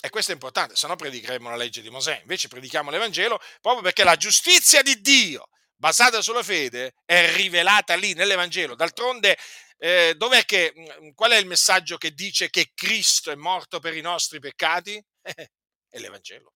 [0.02, 3.82] E questo è importante, se no predicheremo la legge di Mosè, invece predichiamo l'Evangelo proprio
[3.82, 8.74] perché la giustizia di Dio basata sulla fede è rivelata lì nell'Evangelo.
[8.74, 9.36] D'altronde,
[9.78, 13.96] eh, dov'è che, mm, qual è il messaggio che dice che Cristo è morto per
[13.96, 15.02] i nostri peccati?
[15.22, 16.52] è l'Evangelo.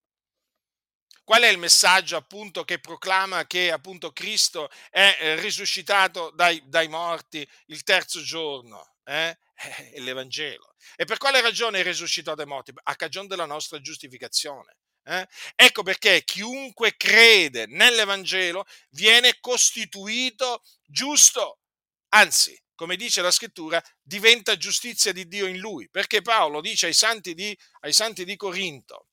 [1.24, 6.88] Qual è il messaggio appunto che proclama che appunto Cristo è eh, risuscitato dai, dai,
[6.88, 8.96] morti il terzo giorno?
[9.04, 9.36] Eh?
[9.54, 10.74] È l'Evangelo.
[10.96, 12.72] E per quale ragione è risuscitato dai morti?
[12.74, 14.76] A cagione della nostra giustificazione.
[15.06, 15.26] Eh?
[15.54, 21.60] Ecco perché chiunque crede nell'Evangelo viene costituito giusto,
[22.08, 26.94] anzi, come dice la scrittura, diventa giustizia di Dio in lui, perché Paolo dice ai
[26.94, 29.08] santi di, ai santi di Corinto,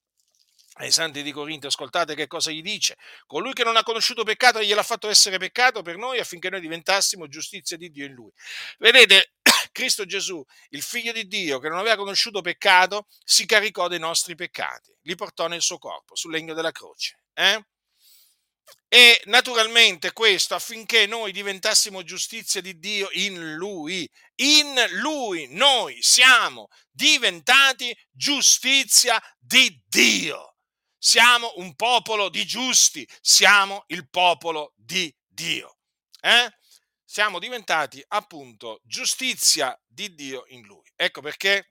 [0.76, 4.62] ai santi di Corinto, ascoltate che cosa gli dice, colui che non ha conosciuto peccato
[4.62, 8.30] gliel'ha fatto essere peccato per noi affinché noi diventassimo giustizia di Dio in lui.
[8.78, 9.32] Vedete,
[9.70, 14.34] Cristo Gesù, il figlio di Dio che non aveva conosciuto peccato, si caricò dei nostri
[14.34, 17.20] peccati, li portò nel suo corpo, sul legno della croce.
[17.34, 17.64] Eh?
[18.88, 24.08] E naturalmente questo affinché noi diventassimo giustizia di Dio in Lui.
[24.36, 30.56] In Lui noi siamo diventati giustizia di Dio.
[30.98, 35.78] Siamo un popolo di giusti, siamo il popolo di Dio.
[36.20, 36.52] Eh?
[37.12, 40.90] Siamo diventati appunto giustizia di Dio in lui.
[40.96, 41.68] Ecco perché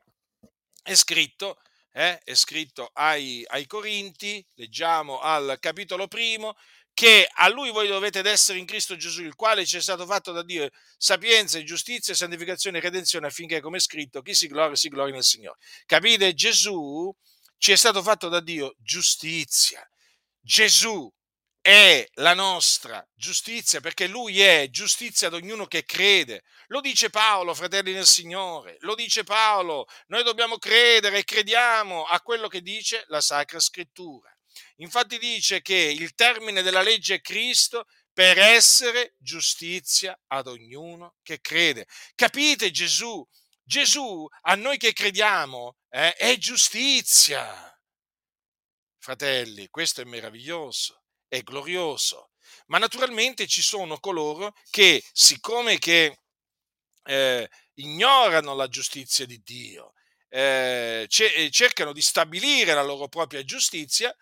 [0.83, 1.59] è scritto,
[1.93, 6.55] eh, è scritto ai, ai Corinti, leggiamo al capitolo primo,
[6.93, 10.31] che a lui voi dovete essere in Cristo Gesù, il quale ci è stato fatto
[10.31, 14.89] da Dio sapienza, giustizia, santificazione e redenzione, affinché, come è scritto, chi si gloria, si
[14.89, 15.57] gloria nel Signore.
[15.87, 16.35] Capite?
[16.35, 17.11] Gesù
[17.57, 19.83] ci è stato fatto da Dio giustizia.
[20.39, 21.11] Gesù
[21.61, 26.43] è la nostra giustizia, perché Lui è giustizia ad ognuno che crede.
[26.67, 29.85] Lo dice Paolo, fratelli del Signore, lo dice Paolo.
[30.07, 34.35] Noi dobbiamo credere e crediamo a quello che dice la Sacra Scrittura.
[34.77, 41.39] Infatti dice che il termine della legge è Cristo per essere giustizia ad ognuno che
[41.39, 41.85] crede.
[42.15, 43.25] Capite Gesù?
[43.63, 47.67] Gesù a noi che crediamo eh, è giustizia.
[48.97, 51.00] Fratelli, questo è meraviglioso
[51.31, 52.31] è glorioso.
[52.67, 56.19] Ma naturalmente ci sono coloro che, siccome che
[57.03, 59.93] eh, ignorano la giustizia di Dio,
[60.27, 64.13] eh, cercano di stabilire la loro propria giustizia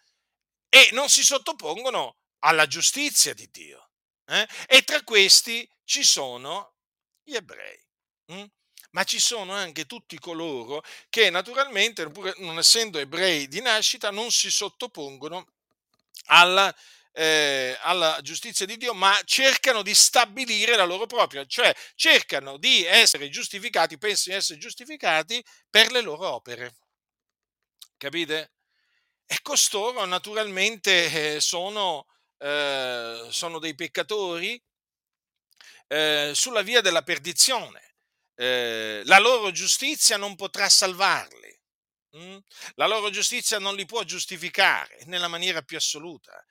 [0.70, 3.89] e non si sottopongono alla giustizia di Dio.
[4.28, 4.47] Eh?
[4.68, 6.76] E tra questi ci sono
[7.24, 7.84] gli ebrei.
[8.28, 8.45] Hm?
[8.91, 14.30] Ma ci sono anche tutti coloro che naturalmente, pur non essendo ebrei di nascita, non
[14.32, 15.47] si sottopongono
[16.30, 16.74] alla,
[17.12, 22.86] eh, alla giustizia di Dio, ma cercano di stabilire la loro propria, cioè cercano di
[22.86, 26.76] essere giustificati, pensano di essere giustificati per le loro opere.
[27.97, 28.53] Capite?
[29.26, 32.07] E costoro naturalmente eh, sono,
[32.38, 34.62] eh, sono dei peccatori
[35.88, 37.95] eh, sulla via della perdizione.
[38.36, 41.59] Eh, la loro giustizia non potrà salvarli.
[42.18, 42.38] Mm?
[42.74, 46.43] La loro giustizia non li può giustificare nella maniera più assoluta.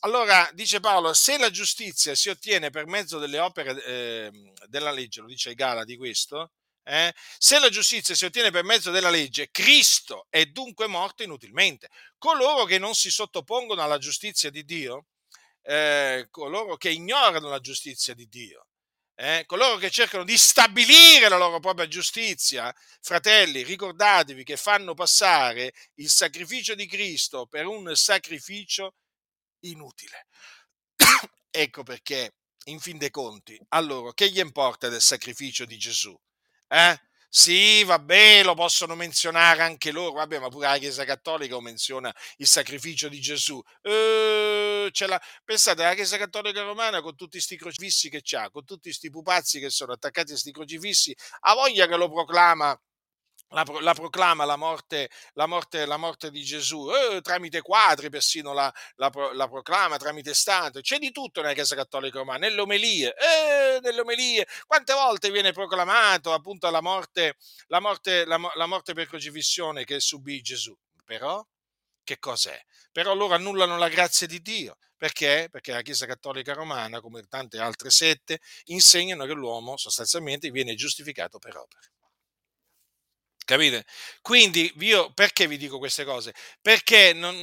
[0.00, 5.20] Allora, dice Paolo, se la giustizia si ottiene per mezzo delle opere eh, della legge,
[5.20, 6.50] lo dice Gala di questo,
[6.82, 11.88] eh, se la giustizia si ottiene per mezzo della legge, Cristo è dunque morto inutilmente.
[12.18, 15.06] Coloro che non si sottopongono alla giustizia di Dio,
[15.62, 18.63] eh, coloro che ignorano la giustizia di Dio,
[19.16, 25.72] eh, coloro che cercano di stabilire la loro propria giustizia, fratelli, ricordatevi che fanno passare
[25.94, 28.94] il sacrificio di Cristo per un sacrificio
[29.60, 30.26] inutile.
[31.50, 32.34] ecco perché,
[32.64, 36.18] in fin dei conti, a loro che gli importa del sacrificio di Gesù?
[36.68, 37.00] Eh?
[37.36, 42.46] Sì, vabbè, lo possono menzionare anche loro, vabbè, ma pure la Chiesa Cattolica menziona il
[42.46, 43.60] sacrificio di Gesù.
[43.82, 44.88] Eh,
[45.44, 49.58] pensate, la Chiesa Cattolica Romana con tutti questi crocifissi che c'ha, con tutti questi pupazzi
[49.58, 52.78] che sono attaccati a questi crocifissi, ha voglia che lo proclama
[53.48, 58.52] la, la, proclama la morte, la, morte, la morte di Gesù, eh, tramite quadri persino
[58.52, 63.14] la, la, la, proclama, tramite stanze, c'è di tutto nella Chiesa Cattolica Romana, nelle omelie,
[63.14, 64.02] eh, nelle
[64.66, 67.36] quante volte viene proclamato appunto la morte,
[67.68, 71.44] la morte, la morte per crocifissione che subì Gesù, però
[72.04, 72.60] che cos'è?
[72.92, 75.48] Però loro annullano la grazia di Dio, perché?
[75.50, 81.38] Perché la Chiesa Cattolica Romana, come tante altre sette, insegnano che l'uomo sostanzialmente viene giustificato
[81.38, 81.93] per opere.
[83.46, 83.84] Capite?
[84.22, 86.32] Quindi io perché vi dico queste cose?
[86.62, 87.34] Perché non,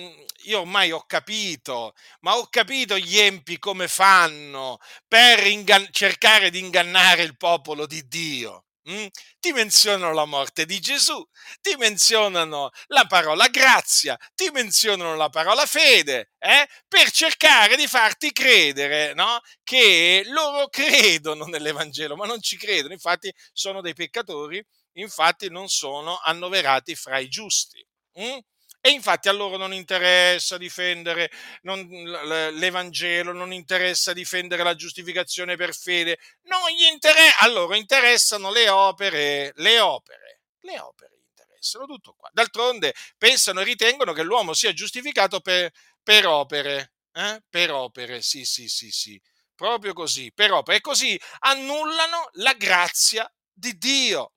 [0.46, 6.58] io ormai ho capito, ma ho capito gli empi come fanno per ingan- cercare di
[6.58, 8.66] ingannare il popolo di Dio.
[8.90, 9.06] Mm?
[9.40, 11.24] Ti menzionano la morte di Gesù,
[11.62, 16.68] ti menzionano la parola grazia, ti menzionano la parola fede, eh?
[16.88, 19.40] per cercare di farti credere no?
[19.64, 26.20] che loro credono nell'Evangelo, ma non ci credono, infatti sono dei peccatori infatti non sono
[26.24, 27.86] annoverati fra i giusti.
[28.20, 28.38] Mm?
[28.84, 31.30] E infatti a loro non interessa difendere
[31.62, 38.52] non, l'Evangelo, non interessa difendere la giustificazione per fede, non gli interessa, a loro interessano
[38.52, 42.30] le opere, le opere, le opere interessano, tutto qua.
[42.34, 45.72] D'altronde pensano e ritengono che l'uomo sia giustificato per,
[46.02, 47.40] per opere, eh?
[47.50, 49.22] per opere, sì, sì, sì, sì,
[49.54, 54.34] proprio così, per opere, e così annullano la grazia di Dio.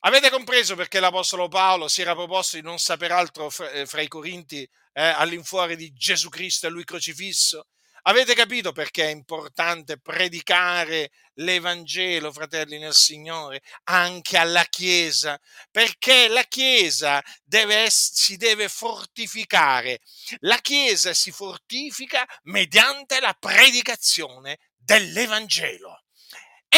[0.00, 4.02] Avete compreso perché l'Apostolo Paolo si era proposto di non sapere altro fra, eh, fra
[4.02, 7.66] i Corinti eh, all'infuori di Gesù Cristo e Lui crocifisso?
[8.08, 15.40] Avete capito perché è importante predicare l'Evangelo, fratelli nel Signore, anche alla Chiesa?
[15.72, 19.98] Perché la Chiesa deve, si deve fortificare.
[20.40, 26.02] La Chiesa si fortifica mediante la predicazione dell'Evangelo.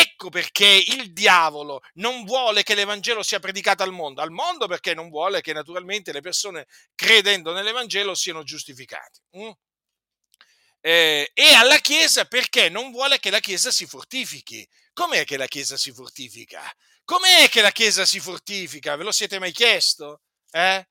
[0.00, 4.94] Ecco perché il diavolo non vuole che l'Evangelo sia predicato al mondo, al mondo perché
[4.94, 9.22] non vuole che naturalmente le persone credendo nell'Evangelo siano giustificate.
[9.36, 9.50] Mm?
[10.80, 14.66] Eh, e alla Chiesa perché non vuole che la Chiesa si fortifichi.
[14.92, 16.62] Com'è che la Chiesa si fortifica?
[17.04, 18.94] Com'è che la Chiesa si fortifica?
[18.94, 20.22] Ve lo siete mai chiesto?
[20.52, 20.86] Eh?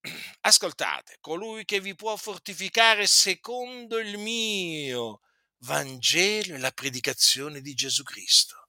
[0.40, 5.20] Ascoltate, colui che vi può fortificare secondo il mio
[5.60, 8.68] Vangelo e la predicazione di Gesù Cristo,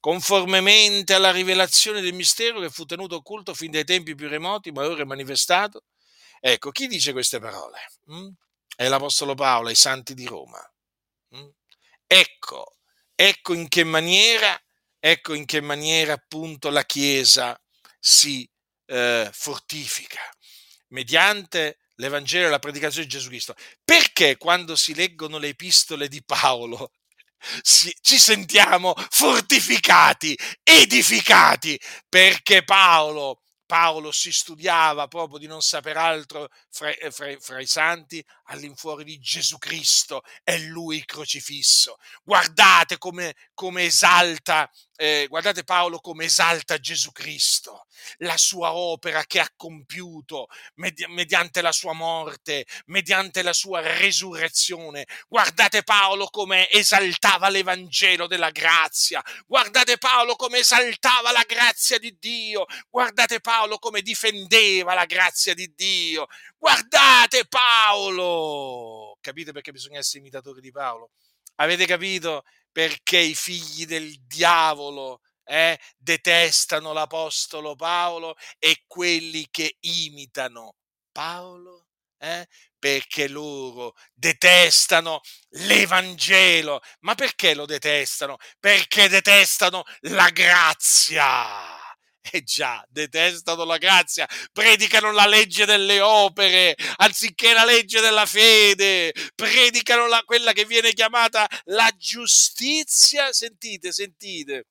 [0.00, 4.84] conformemente alla rivelazione del mistero che fu tenuto occulto fin dai tempi più remoti, ma
[4.84, 5.84] ora è manifestato.
[6.40, 7.78] Ecco, chi dice queste parole?
[8.10, 8.28] Mm?
[8.76, 10.60] È l'Apostolo Paolo ai santi di Roma.
[11.36, 11.48] Mm?
[12.06, 12.76] Ecco,
[13.14, 14.58] ecco in che maniera,
[14.98, 17.58] ecco in che maniera appunto la Chiesa
[17.98, 18.48] si
[18.86, 20.20] eh, fortifica
[20.88, 23.54] mediante l'Evangelo e la predicazione di Gesù Cristo.
[23.84, 26.90] Perché quando si leggono le epistole di Paolo
[27.62, 31.78] si, ci sentiamo fortificati, edificati?
[32.08, 37.66] Perché Paolo, Paolo si studiava proprio di non sapere altro fra, eh, fra, fra, i
[37.66, 41.96] santi all'infuori di Gesù Cristo e lui crocifisso.
[42.22, 47.86] Guardate come, come esalta eh, guardate Paolo come esalta Gesù Cristo,
[48.18, 55.06] la sua opera che ha compiuto medi- mediante la sua morte, mediante la sua resurrezione.
[55.26, 59.22] Guardate Paolo come esaltava l'Evangelo della grazia.
[59.46, 62.66] Guardate Paolo come esaltava la grazia di Dio.
[62.88, 66.28] Guardate Paolo come difendeva la grazia di Dio.
[66.64, 69.18] Guardate Paolo!
[69.20, 71.10] Capite perché bisogna essere imitatori di Paolo?
[71.56, 72.42] Avete capito
[72.72, 80.76] perché i figli del diavolo eh, detestano l'Apostolo Paolo e quelli che imitano
[81.12, 81.88] Paolo?
[82.16, 82.48] Eh?
[82.78, 85.20] Perché loro detestano
[85.66, 86.80] l'Evangelo.
[87.00, 88.38] Ma perché lo detestano?
[88.58, 91.73] Perché detestano la grazia.
[92.32, 99.12] Eh già, detestano la grazia, predicano la legge delle opere anziché la legge della fede,
[99.34, 103.30] predicano la, quella che viene chiamata la giustizia.
[103.32, 104.64] Sentite, sentite.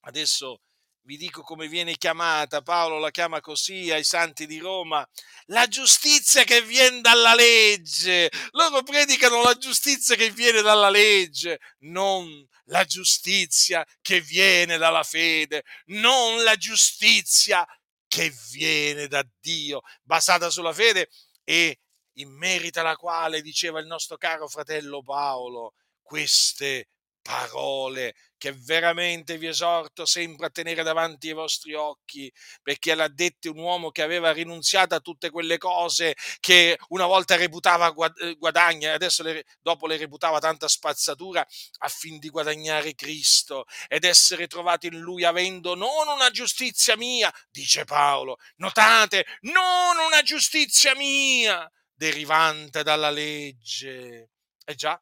[0.00, 0.60] Adesso
[1.02, 5.06] vi dico come viene chiamata, Paolo la chiama così ai santi di Roma,
[5.46, 8.30] la giustizia che viene dalla legge.
[8.50, 15.64] Loro predicano la giustizia che viene dalla legge, non la giustizia che viene dalla fede,
[15.86, 17.66] non la giustizia
[18.06, 21.08] che viene da Dio, basata sulla fede
[21.44, 21.78] e
[22.14, 26.88] in merito alla quale diceva il nostro caro fratello Paolo queste
[27.22, 33.50] parole che veramente vi esorto sempre a tenere davanti ai vostri occhi, perché l'ha detto
[33.50, 37.92] un uomo che aveva rinunziato a tutte quelle cose che una volta reputava
[38.22, 41.46] eh, guadagna e adesso le, dopo le reputava tanta spazzatura
[41.80, 47.84] affin di guadagnare Cristo ed essere trovato in lui avendo non una giustizia mia, dice
[47.84, 54.30] Paolo, notate, non una giustizia mia derivante dalla legge.
[54.64, 55.00] Eh già,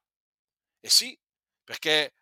[0.81, 1.17] eh sì,
[1.69, 2.15] perché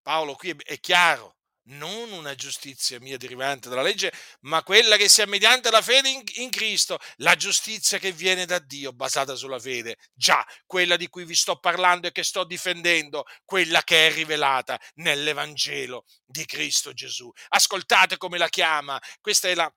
[0.00, 4.10] Paolo qui è chiaro, non una giustizia mia derivante dalla legge,
[4.42, 8.58] ma quella che sia mediante la fede in, in, Cristo, la giustizia che viene da
[8.58, 9.96] Dio basata sulla fede.
[10.14, 14.80] Già, quella di cui vi sto parlando e che sto difendendo, quella che è rivelata
[14.94, 17.30] nell'Evangelo di Cristo Gesù.
[17.48, 19.70] Ascoltate come la chiama, questa è la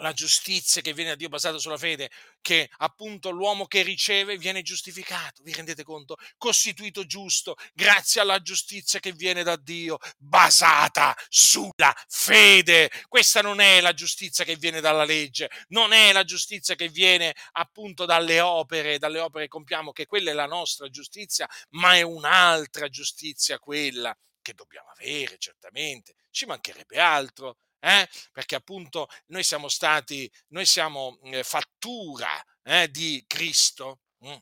[0.00, 2.10] la giustizia che viene da Dio basata sulla fede,
[2.40, 6.16] che appunto l'uomo che riceve viene giustificato, vi rendete conto?
[6.36, 12.90] Costituito giusto grazie alla giustizia che viene da Dio basata sulla fede.
[13.08, 17.34] Questa non è la giustizia che viene dalla legge, non è la giustizia che viene
[17.52, 22.02] appunto dalle opere, dalle opere che compiamo, che quella è la nostra giustizia, ma è
[22.02, 28.08] un'altra giustizia quella che dobbiamo avere, certamente, ci mancherebbe altro eh?
[28.32, 34.36] perché appunto noi siamo stati, noi siamo eh, fattura eh, di Cristo, mm.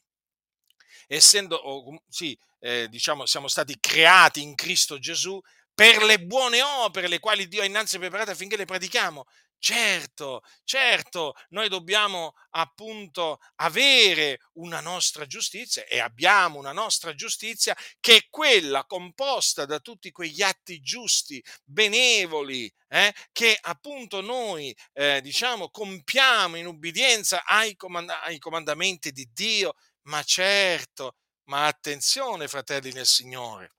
[1.07, 5.41] essendo, oh, sì, eh, diciamo, siamo stati creati in Cristo Gesù
[5.74, 9.26] per le buone opere, le quali Dio ha innanzi preparate affinché le pratichiamo.
[9.63, 18.17] Certo, certo, noi dobbiamo appunto avere una nostra giustizia e abbiamo una nostra giustizia che
[18.17, 25.71] è quella composta da tutti quegli atti giusti, benevoli, eh, che appunto noi eh, diciamo
[25.71, 29.75] compiamo in ubbidienza ai, comand- ai comandamenti di Dio.
[30.03, 33.73] Ma certo, ma attenzione fratelli nel Signore,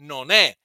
[0.00, 0.56] non è,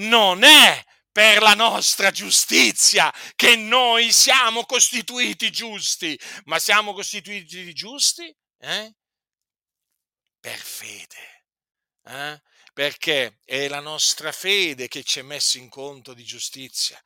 [0.00, 0.84] non è
[1.20, 8.94] per la nostra giustizia, che noi siamo costituiti giusti, ma siamo costituiti giusti eh?
[10.40, 11.44] per fede.
[12.06, 12.40] Eh?
[12.72, 16.98] Perché è la nostra fede che ci è messa in conto di giustizia,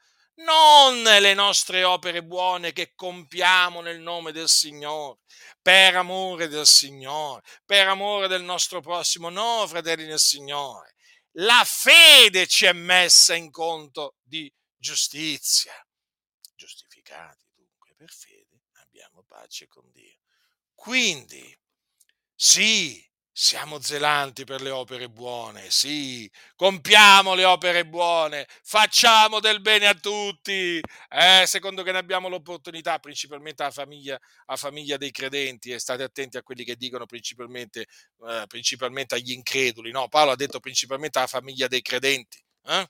[0.45, 5.23] non le nostre opere buone che compiamo nel nome del Signore,
[5.61, 10.94] per amore del Signore, per amore del nostro prossimo, no, fratelli del Signore
[11.39, 15.73] la fede ci è messa in conto di giustizia.
[16.55, 20.19] Giustificati dunque per fede abbiamo pace con Dio.
[20.75, 21.57] Quindi,
[22.35, 23.05] sì,
[23.37, 29.95] siamo zelanti per le opere buone, sì, compiamo le opere buone, facciamo del bene a
[29.95, 30.81] tutti,
[31.11, 34.17] eh, secondo che ne abbiamo l'opportunità, principalmente alla famiglia,
[34.47, 37.87] alla famiglia dei credenti, e state attenti a quelli che dicono principalmente,
[38.29, 40.07] eh, principalmente agli increduli, no?
[40.09, 42.41] Paolo ha detto principalmente alla famiglia dei credenti.
[42.67, 42.89] Eh?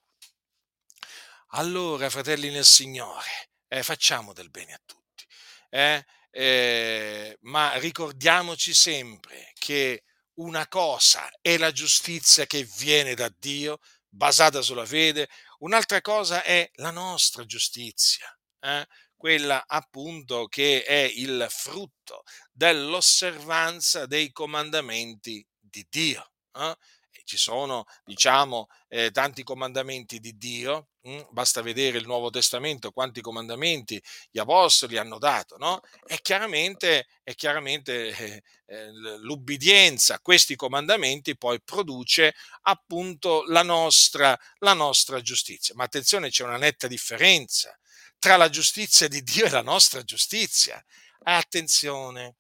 [1.53, 5.25] Allora, fratelli nel Signore, eh, facciamo del bene a tutti,
[5.71, 6.05] eh?
[6.31, 10.03] Eh, ma ricordiamoci sempre che
[10.35, 13.79] una cosa è la giustizia che viene da Dio,
[14.09, 15.29] basata sulla fede,
[15.59, 18.27] un'altra cosa è la nostra giustizia,
[18.61, 18.87] eh?
[19.17, 22.23] quella appunto che è il frutto
[22.53, 26.33] dell'osservanza dei comandamenti di Dio.
[26.53, 26.77] Eh?
[27.25, 31.11] Ci sono, diciamo, eh, tanti comandamenti di Dio, mh?
[31.11, 34.01] Mm, basta vedere il Nuovo Testamento, quanti comandamenti
[34.31, 35.81] gli apostoli hanno dato, no?
[36.07, 44.39] E chiaramente, e chiaramente eh, eh, l'ubbidienza a questi comandamenti poi produce appunto la nostra,
[44.59, 45.75] la nostra giustizia.
[45.75, 47.77] Ma attenzione, c'è una netta differenza
[48.19, 50.83] tra la giustizia di Dio e la nostra giustizia.
[51.25, 52.37] Attenzione,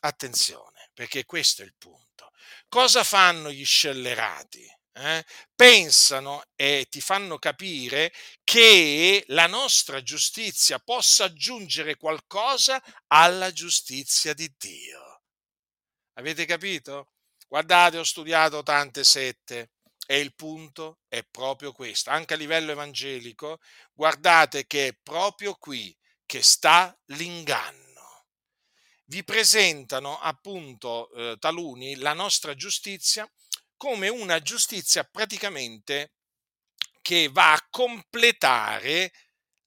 [0.00, 2.07] attenzione, perché questo è il punto.
[2.68, 4.66] Cosa fanno gli scellerati?
[4.92, 5.24] Eh?
[5.54, 14.52] Pensano e ti fanno capire che la nostra giustizia possa aggiungere qualcosa alla giustizia di
[14.58, 15.22] Dio.
[16.14, 17.12] Avete capito?
[17.46, 19.70] Guardate, ho studiato tante sette
[20.04, 22.10] e il punto è proprio questo.
[22.10, 23.58] Anche a livello evangelico,
[23.92, 25.96] guardate che è proprio qui
[26.26, 27.87] che sta l'inganno
[29.08, 33.28] vi presentano appunto eh, taluni la nostra giustizia
[33.76, 36.12] come una giustizia praticamente
[37.00, 39.12] che va a completare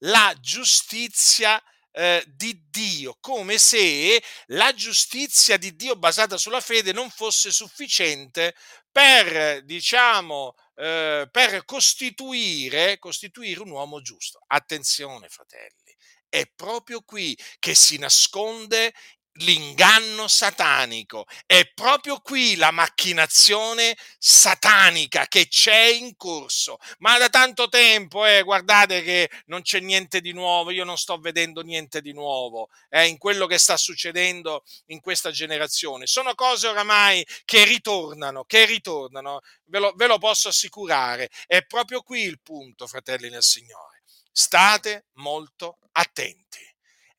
[0.04, 7.10] la giustizia eh, di Dio, come se la giustizia di Dio basata sulla fede non
[7.10, 8.54] fosse sufficiente
[8.90, 14.42] per, diciamo, eh, per costituire, costituire un uomo giusto.
[14.46, 15.96] Attenzione, fratelli,
[16.28, 18.92] è proprio qui che si nasconde
[19.36, 21.26] l'inganno satanico.
[21.46, 26.78] È proprio qui la macchinazione satanica che c'è in corso.
[26.98, 31.18] Ma da tanto tempo, eh, guardate che non c'è niente di nuovo, io non sto
[31.18, 36.06] vedendo niente di nuovo eh, in quello che sta succedendo in questa generazione.
[36.06, 41.30] Sono cose oramai che ritornano, che ritornano, ve lo, ve lo posso assicurare.
[41.46, 44.02] È proprio qui il punto, fratelli nel Signore.
[44.30, 46.71] State molto attenti.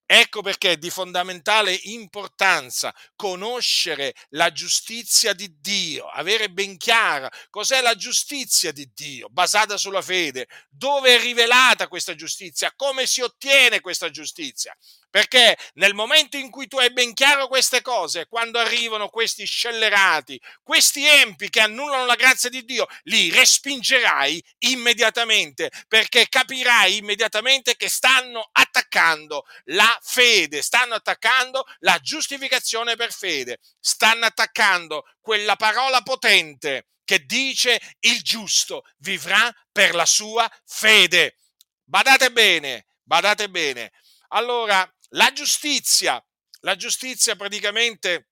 [0.06, 7.82] Ecco perché è di fondamentale importanza conoscere la giustizia di Dio, avere ben chiara cos'è
[7.82, 13.80] la giustizia di Dio, basata sulla fede, dove è rivelata questa giustizia, come si ottiene
[13.80, 14.76] questa giustizia.
[15.14, 20.42] Perché nel momento in cui tu hai ben chiaro queste cose, quando arrivano questi scellerati,
[20.64, 27.90] questi empi che annullano la grazia di Dio, li respingerai immediatamente, perché capirai immediatamente che
[27.90, 36.88] stanno attaccando la fede, stanno attaccando la giustificazione per fede, stanno attaccando quella parola potente
[37.04, 41.38] che dice il giusto vivrà per la sua fede.
[41.84, 43.92] Badate bene, badate bene.
[44.30, 46.24] Allora, la giustizia,
[46.62, 48.30] la giustizia praticamente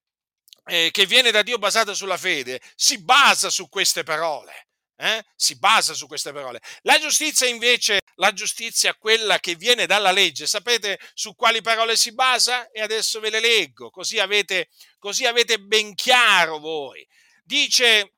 [0.66, 4.68] eh, che viene da Dio basata sulla fede, si basa su queste parole.
[4.96, 5.24] Eh?
[5.36, 6.62] Si basa su queste parole.
[6.82, 12.14] La giustizia invece, la giustizia quella che viene dalla legge, sapete su quali parole si
[12.14, 12.70] basa?
[12.70, 14.70] E adesso ve le leggo, così avete,
[15.00, 17.08] così avete ben chiaro voi.
[17.44, 18.14] Dice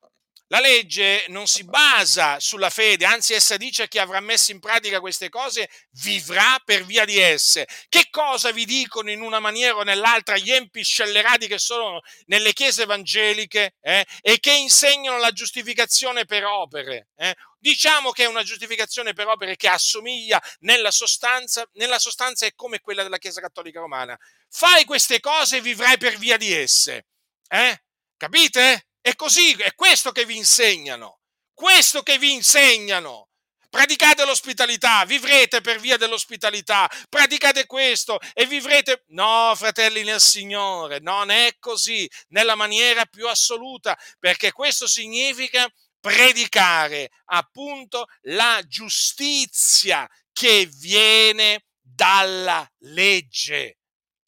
[0.54, 5.00] la legge non si basa sulla fede, anzi essa dice chi avrà messo in pratica
[5.00, 5.68] queste cose
[6.04, 7.68] vivrà per via di esse.
[7.90, 12.54] Che cosa vi dicono in una maniera o nell'altra gli empi scellerati che sono nelle
[12.54, 17.08] chiese evangeliche eh, e che insegnano la giustificazione per opere?
[17.16, 17.36] Eh?
[17.58, 22.80] Diciamo che è una giustificazione per opere che assomiglia nella sostanza, nella sostanza è come
[22.80, 24.16] quella della Chiesa Cattolica Romana.
[24.52, 27.08] Fai queste cose e vivrai per via di esse.
[27.48, 27.82] Eh?
[28.18, 28.86] Capite?
[29.06, 31.20] È così, è questo che vi insegnano,
[31.54, 33.28] questo che vi insegnano.
[33.70, 39.04] Praticate l'ospitalità, vivrete per via dell'ospitalità, praticate questo e vivrete...
[39.08, 47.10] No, fratelli nel Signore, non è così, nella maniera più assoluta, perché questo significa predicare
[47.26, 53.80] appunto la giustizia che viene dalla legge.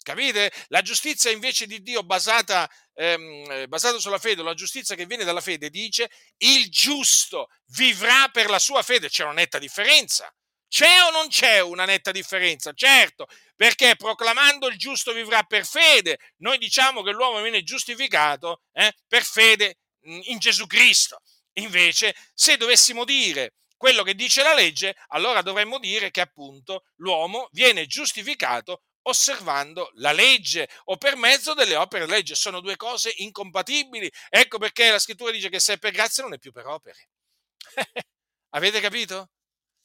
[0.06, 0.52] Capite?
[0.68, 5.24] La giustizia invece di Dio basata, ehm, eh, basata sulla fede, la giustizia che viene
[5.24, 9.10] dalla fede dice il giusto vivrà per la sua fede.
[9.10, 10.34] C'è una netta differenza.
[10.68, 12.74] C'è o non c'è una netta differenza?
[12.74, 18.92] Certo, perché proclamando il giusto vivrà per fede, noi diciamo che l'uomo viene giustificato eh,
[19.08, 21.22] per fede in Gesù Cristo.
[21.54, 27.48] Invece, se dovessimo dire quello che dice la legge, allora dovremmo dire che appunto l'uomo
[27.52, 32.36] viene giustificato osservando la legge o per mezzo delle opere legge.
[32.36, 34.12] Sono due cose incompatibili.
[34.30, 37.10] Ecco perché la scrittura dice che se è per grazia non è più per opere.
[38.56, 39.32] Avete capito?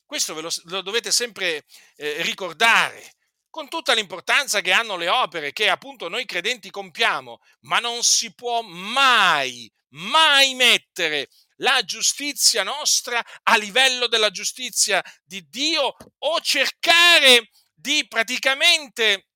[0.05, 1.65] Questo ve lo, lo dovete sempre
[1.97, 3.15] eh, ricordare
[3.51, 8.33] con tutta l'importanza che hanno le opere che appunto noi credenti compiamo, ma non si
[8.35, 17.51] può mai, mai mettere la giustizia nostra a livello della giustizia di Dio o cercare
[17.81, 19.27] di praticamente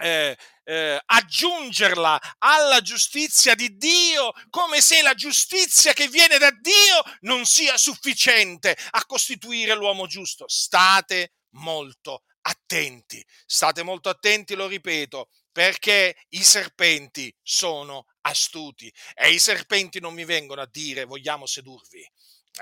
[0.00, 7.02] eh, eh, aggiungerla alla giustizia di Dio, come se la giustizia che viene da Dio
[7.20, 10.48] non sia sufficiente a costituire l'uomo giusto.
[10.48, 19.38] State molto attenti, state molto attenti, lo ripeto, perché i serpenti sono astuti e i
[19.38, 22.08] serpenti non mi vengono a dire vogliamo sedurvi.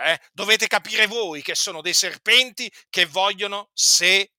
[0.01, 0.21] Eh?
[0.33, 4.37] Dovete capire voi che sono dei serpenti che vogliono sedurvi.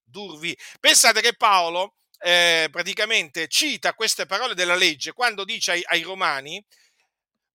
[0.79, 6.63] Pensate che Paolo eh, praticamente cita queste parole della legge quando dice ai, ai romani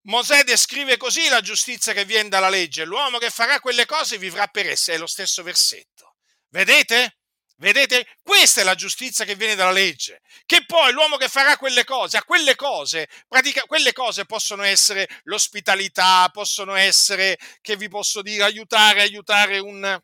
[0.06, 4.46] Mosè descrive così la giustizia che viene dalla legge, l'uomo che farà quelle cose vivrà
[4.48, 6.16] per esse, è lo stesso versetto.
[6.50, 7.16] Vedete?
[7.56, 8.06] Vedete?
[8.22, 10.20] Questa è la giustizia che viene dalla legge.
[10.44, 15.08] Che poi l'uomo che farà quelle cose, a quelle cose, pratica, quelle cose possono essere
[15.22, 19.98] l'ospitalità, possono essere, che vi posso dire, aiutare, aiutare un,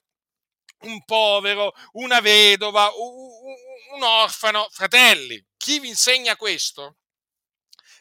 [0.81, 4.68] un povero, una vedova, un, orfano.
[4.70, 6.97] Fratelli, chi vi insegna questo?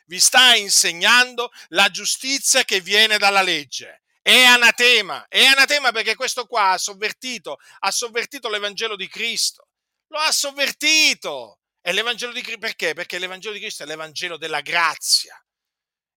[0.05, 6.45] Vi sta insegnando la giustizia che viene dalla legge è anatema, è anatema perché questo
[6.45, 9.69] qua ha sovvertito, ha sovvertito l'Evangelo di Cristo,
[10.07, 11.61] lo ha sovvertito.
[11.81, 12.93] È l'Evangelo di Cristo perché?
[12.93, 15.41] Perché l'Evangelo di Cristo è l'Evangelo della grazia.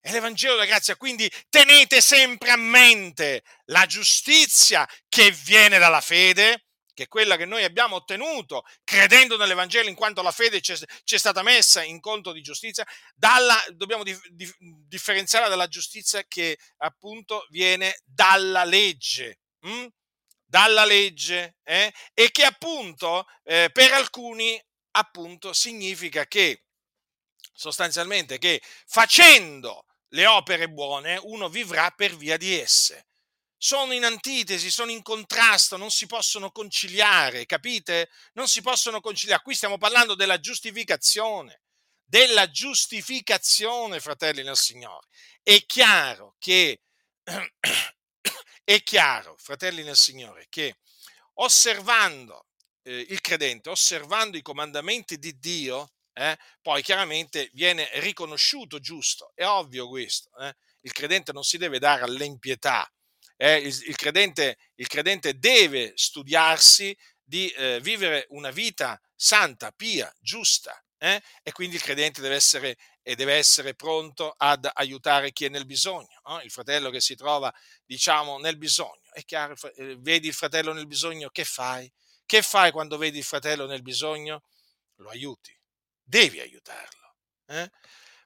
[0.05, 6.65] È l'Evangelo della grazia, quindi tenete sempre a mente la giustizia che viene dalla fede
[6.93, 11.19] che è quella che noi abbiamo ottenuto credendo nell'Evangelo in quanto la fede ci è
[11.19, 12.85] stata messa in conto di giustizia,
[13.15, 19.39] dalla, dobbiamo di, di, differenziarla dalla giustizia che appunto viene dalla legge.
[19.61, 19.87] Hm?
[20.45, 21.95] Dalla legge eh?
[22.13, 26.65] e che appunto eh, per alcuni appunto significa che
[27.55, 33.07] sostanzialmente che facendo le opere buone uno vivrà per via di esse
[33.63, 38.11] sono in antitesi, sono in contrasto, non si possono conciliare, capite?
[38.33, 39.41] Non si possono conciliare.
[39.41, 41.61] Qui stiamo parlando della giustificazione,
[42.03, 45.07] della giustificazione, fratelli nel Signore.
[45.45, 46.81] È chiaro che,
[48.65, 50.79] è chiaro, fratelli nel Signore, che
[51.35, 52.47] osservando
[52.83, 59.33] eh, il credente, osservando i comandamenti di Dio, eh, poi chiaramente viene riconosciuto giusto.
[59.35, 60.31] È ovvio questo.
[60.39, 60.55] Eh?
[60.83, 62.91] Il credente non si deve dare all'impietà
[63.43, 70.13] eh, il, il, credente, il, credente, deve studiarsi di eh, vivere una vita santa, pia,
[70.21, 71.21] giusta, eh?
[71.43, 76.21] e quindi il credente deve essere, deve essere, pronto ad aiutare chi è nel bisogno,
[76.29, 76.41] no?
[76.41, 77.53] il fratello che si trova,
[77.85, 79.11] diciamo, nel bisogno.
[79.11, 81.93] È chiaro, eh, vedi il fratello nel bisogno, che fai?
[82.25, 84.45] Che fai quando vedi il fratello nel bisogno?
[84.97, 85.53] Lo aiuti,
[86.13, 87.17] devi aiutarlo.
[87.47, 87.71] Eh?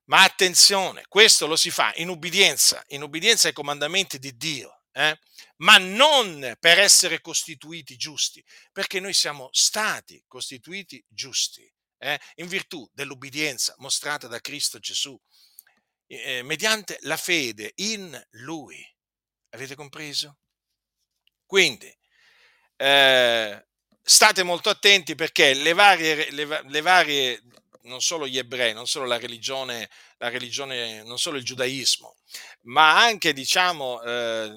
[0.06, 5.18] Ma attenzione, questo lo si fa in ubbidienza, in ubbidienza ai comandamenti di Dio eh?
[5.56, 12.18] ma non per essere costituiti giusti, perché noi siamo stati costituiti giusti eh?
[12.36, 15.18] in virtù dell'ubbidienza mostrata da Cristo Gesù,
[16.06, 18.82] eh, mediante la fede in Lui.
[19.50, 20.38] Avete compreso?
[21.44, 21.94] Quindi,
[22.76, 23.66] eh,
[24.02, 27.42] state molto attenti perché le varie, le, le varie
[27.86, 32.16] non solo gli ebrei, non solo la religione, la religione non solo il giudaismo,
[32.62, 34.52] ma anche diciamo eh,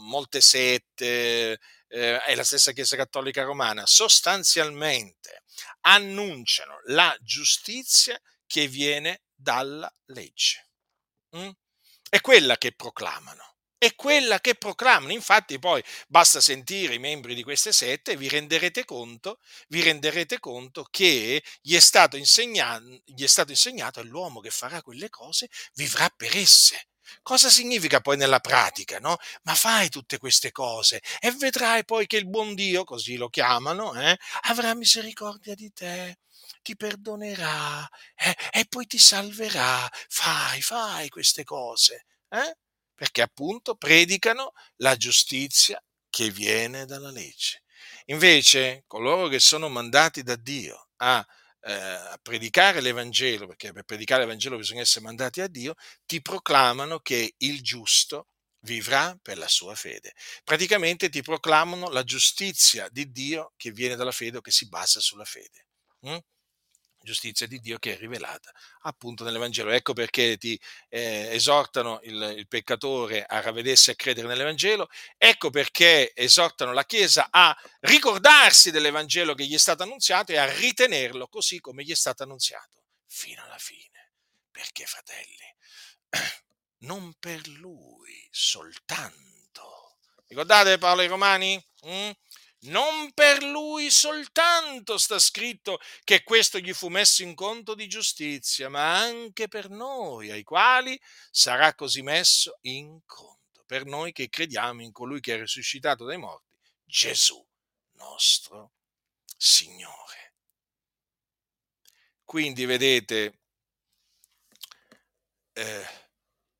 [0.00, 5.44] molte sette eh, e la stessa Chiesa Cattolica Romana sostanzialmente
[5.82, 10.68] annunciano la giustizia che viene dalla legge.
[11.36, 11.50] Mm?
[12.08, 13.51] È quella che proclamano
[13.84, 15.12] è quella che proclamano.
[15.12, 20.38] Infatti, poi basta sentire i membri di queste sette e vi renderete conto, vi renderete
[20.38, 25.08] conto che gli è stato insegnato, gli è stato insegnato e l'uomo che farà quelle
[25.10, 26.86] cose vivrà per esse.
[27.22, 29.16] Cosa significa poi nella pratica, no?
[29.42, 33.94] Ma fai tutte queste cose e vedrai poi che il buon Dio, così lo chiamano,
[34.00, 36.18] eh, avrà misericordia di te,
[36.62, 39.88] ti perdonerà eh, e poi ti salverà.
[40.08, 42.06] Fai, fai queste cose.
[42.30, 42.56] Eh?
[43.02, 47.64] Perché appunto predicano la giustizia che viene dalla legge.
[48.04, 51.26] Invece coloro che sono mandati da Dio a,
[51.62, 55.74] eh, a predicare l'Evangelo, perché per predicare l'Evangelo bisogna essere mandati a Dio,
[56.06, 58.28] ti proclamano che il giusto
[58.60, 60.12] vivrà per la sua fede.
[60.44, 65.00] Praticamente ti proclamano la giustizia di Dio che viene dalla fede o che si basa
[65.00, 65.66] sulla fede.
[66.06, 66.18] Mm?
[67.02, 68.50] Giustizia di Dio che è rivelata
[68.82, 69.70] appunto nell'Evangelo.
[69.70, 75.50] Ecco perché ti eh, esortano il, il, peccatore a ravvedersi e a credere nell'Evangelo, ecco
[75.50, 81.28] perché esortano la Chiesa a ricordarsi dell'Evangelo che gli è stato annunziato e a ritenerlo
[81.28, 84.12] così come gli è stato annunziato fino alla fine.
[84.50, 85.56] Perché, fratelli,
[86.88, 89.96] non per lui soltanto.
[90.26, 91.66] Ricordate Paolo ai Romani?
[91.86, 92.10] Mm?
[92.62, 98.68] Non per lui soltanto sta scritto che questo gli fu messo in conto di giustizia,
[98.68, 101.00] ma anche per noi, ai quali
[101.30, 106.18] sarà così messo in conto, per noi che crediamo in colui che è risuscitato dai
[106.18, 107.44] morti, Gesù
[107.94, 108.72] nostro
[109.36, 110.34] Signore.
[112.24, 113.40] Quindi vedete,
[115.52, 115.86] eh,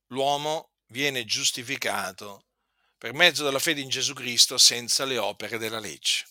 [0.08, 2.46] l'uomo viene giustificato
[3.02, 6.24] per mezzo della fede in Gesù Cristo senza le opere della legge.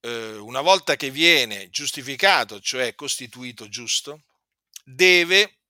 [0.00, 4.24] Eh, una volta che viene giustificato, cioè costituito giusto,
[4.84, 5.60] deve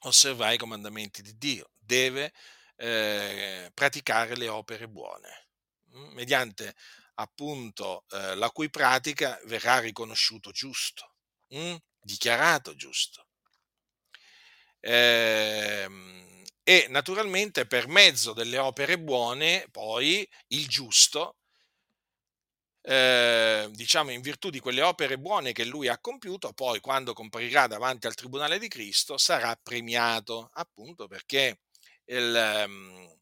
[0.00, 2.34] osservare i comandamenti di Dio, deve
[2.76, 5.48] eh, praticare le opere buone,
[5.94, 6.76] mm, mediante
[7.14, 11.14] appunto eh, la cui pratica verrà riconosciuto giusto,
[11.48, 11.58] mh?
[11.58, 13.28] Mm, dichiarato giusto.
[14.78, 16.35] Eh,
[16.68, 21.36] e naturalmente per mezzo delle opere buone poi il giusto,
[22.82, 27.68] eh, diciamo in virtù di quelle opere buone che lui ha compiuto, poi quando comparirà
[27.68, 31.60] davanti al Tribunale di Cristo sarà premiato, appunto perché
[32.06, 33.16] il, um,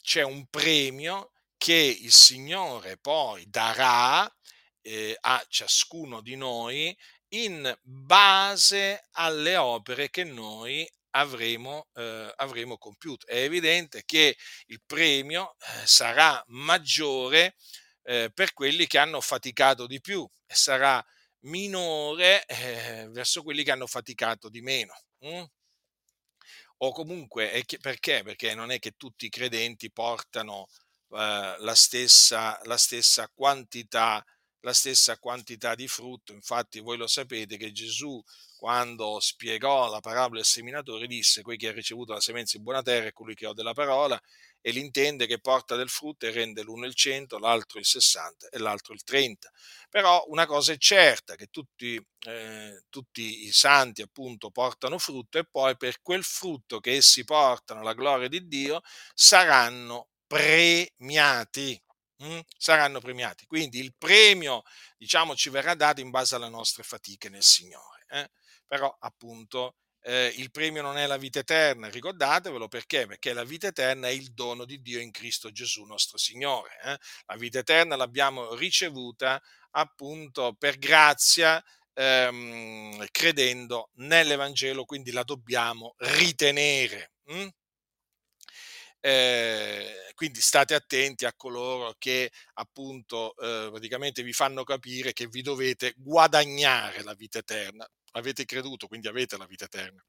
[0.00, 4.32] c'è un premio che il Signore poi darà
[4.80, 6.96] eh, a ciascuno di noi
[7.30, 13.26] in base alle opere che noi avremo, eh, avremo compiuto.
[13.26, 14.36] È evidente che
[14.66, 17.56] il premio eh, sarà maggiore
[18.02, 21.04] eh, per quelli che hanno faticato di più e sarà
[21.40, 24.94] minore eh, verso quelli che hanno faticato di meno.
[25.26, 25.42] Mm?
[26.78, 28.22] O comunque, perché?
[28.22, 30.66] Perché non è che tutti i credenti portano
[31.12, 34.24] eh, la, stessa, la stessa quantità
[34.60, 36.32] la stessa quantità di frutto.
[36.32, 38.20] Infatti voi lo sapete che Gesù
[38.56, 42.82] quando spiegò la parabola del seminatore disse quel che ha ricevuto la semenza in buona
[42.82, 44.20] terra è colui che ha della parola
[44.60, 48.58] e l'intende che porta del frutto e rende l'uno il 100, l'altro il 60 e
[48.58, 49.48] l'altro il 30.
[49.88, 51.94] Però una cosa è certa, che tutti,
[52.26, 57.80] eh, tutti i santi appunto portano frutto e poi per quel frutto che essi portano
[57.80, 58.80] alla gloria di Dio
[59.14, 61.80] saranno premiati
[62.18, 63.46] mh, saranno premiati.
[63.46, 64.62] Quindi il premio,
[64.96, 68.04] diciamo, ci verrà dato in base alle nostre fatiche nel Signore.
[68.08, 68.30] Eh?
[68.66, 73.06] Però, appunto, eh, il premio non è la vita eterna, ricordatevelo perché?
[73.06, 76.70] Perché la vita eterna è il dono di Dio in Cristo Gesù nostro Signore.
[76.84, 76.96] Eh?
[77.26, 79.40] La vita eterna l'abbiamo ricevuta
[79.72, 81.62] appunto per grazia
[81.94, 87.12] ehm, credendo nell'Evangelo, quindi la dobbiamo ritenere.
[87.24, 87.48] Hm?
[89.00, 95.42] Eh, quindi state attenti a coloro che appunto eh, praticamente vi fanno capire che vi
[95.42, 97.86] dovete guadagnare la vita eterna.
[98.16, 100.04] Avete creduto, quindi avete la vita eterna.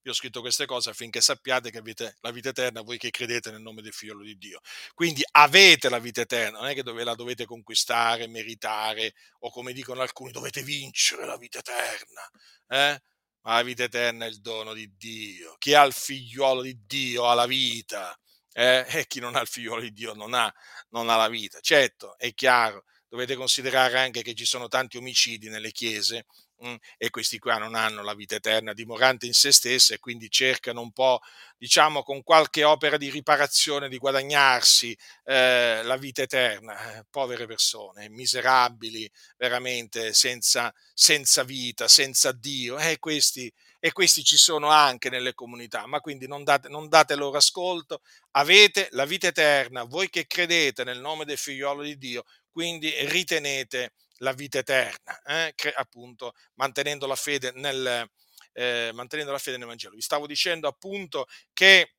[0.00, 3.50] Vi ho scritto queste cose affinché sappiate che avete la vita eterna voi che credete
[3.50, 4.60] nel nome del figlio di Dio.
[4.94, 9.72] Quindi avete la vita eterna, non è che dove la dovete conquistare, meritare o come
[9.72, 12.30] dicono alcuni dovete vincere la vita eterna.
[12.68, 13.02] Eh?
[13.42, 15.56] ma la vita eterna è il dono di Dio.
[15.58, 18.16] Chi ha il figliuolo di Dio ha la vita,
[18.52, 18.84] eh?
[18.88, 20.52] e chi non ha il figliuolo di Dio non ha,
[20.90, 21.58] non ha la vita.
[21.60, 26.26] Certo, è chiaro, dovete considerare anche che ci sono tanti omicidi nelle chiese
[26.64, 30.30] Mm, e questi qua non hanno la vita eterna dimorante in se stessa e quindi
[30.30, 31.20] cercano un po',
[31.56, 36.98] diciamo, con qualche opera di riparazione di guadagnarsi eh, la vita eterna.
[36.98, 42.78] Eh, povere persone, miserabili, veramente senza, senza vita, senza Dio.
[42.78, 47.16] Eh, questi, e questi ci sono anche nelle comunità, ma quindi non date, non date
[47.16, 48.02] loro ascolto.
[48.32, 53.92] Avete la vita eterna, voi che credete nel nome del figliolo di Dio, quindi ritenete
[54.22, 55.52] la vita eterna, eh?
[55.54, 58.08] Cre- appunto mantenendo la, fede nel,
[58.52, 59.94] eh, mantenendo la fede nel Vangelo.
[59.94, 61.94] Vi stavo dicendo appunto che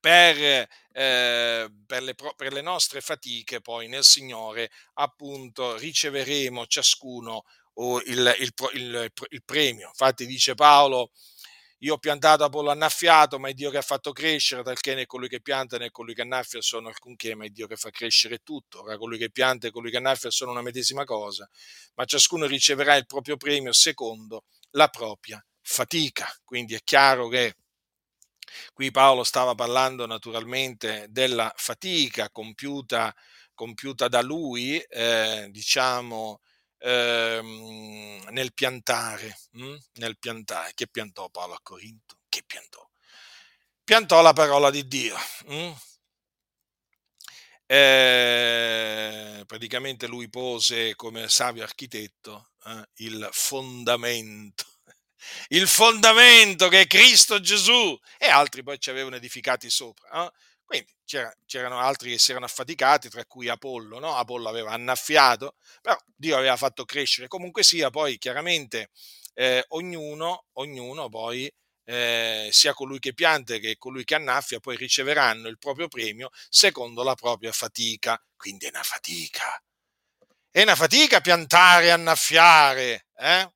[0.00, 7.44] per, eh, per, le, per, le, nostre fatiche poi nel Signore appunto riceveremo ciascuno
[8.06, 9.88] il, il, il, il premio.
[9.88, 11.12] Infatti dice Paolo
[11.80, 15.28] io ho piantato, Apollo annaffiato, ma è Dio che ha fatto crescere, talché né colui
[15.28, 18.82] che pianta né colui che annaffia sono alcunché, ma è Dio che fa crescere tutto.
[18.82, 21.48] Ora colui che pianta e colui che annaffia sono una medesima cosa,
[21.94, 26.28] ma ciascuno riceverà il proprio premio secondo la propria fatica.
[26.44, 27.54] Quindi è chiaro che
[28.72, 33.14] qui Paolo stava parlando naturalmente della fatica compiuta,
[33.54, 36.40] compiuta da lui, eh, diciamo,
[36.78, 39.76] ehm, nel piantare, hm?
[39.94, 40.72] nel piantare.
[40.74, 42.18] Che piantò Paolo a Corinto?
[42.28, 42.86] Che piantò?
[43.84, 45.16] Piantò la parola di Dio.
[45.46, 45.72] Hm?
[47.66, 54.64] Eh, praticamente lui pose come savio architetto eh, il fondamento
[55.48, 60.24] il fondamento che è Cristo Gesù e altri poi ci avevano edificati sopra.
[60.24, 60.32] Eh?
[60.68, 64.16] Quindi c'era, c'erano altri che si erano affaticati, tra cui Apollo, no?
[64.16, 67.26] Apollo aveva annaffiato, però Dio aveva fatto crescere.
[67.26, 68.90] Comunque sia, poi chiaramente
[69.32, 71.50] eh, ognuno, ognuno poi
[71.84, 77.02] eh, sia colui che pianta che colui che annaffia, poi riceveranno il proprio premio secondo
[77.02, 78.22] la propria fatica.
[78.36, 79.62] Quindi è una fatica.
[80.50, 83.06] È una fatica piantare annaffiare.
[83.16, 83.52] Eh?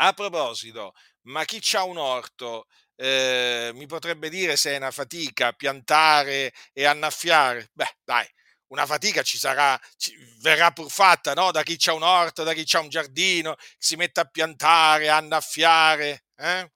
[0.00, 0.92] A proposito,
[1.22, 2.66] ma chi ha un orto
[2.96, 7.70] eh, mi potrebbe dire se è una fatica piantare e annaffiare?
[7.72, 8.26] Beh, dai,
[8.68, 11.50] una fatica ci sarà, ci, verrà pur fatta no?
[11.52, 15.16] da chi ha un orto, da chi ha un giardino, si mette a piantare, a
[15.16, 16.24] annaffiare.
[16.36, 16.70] Eh?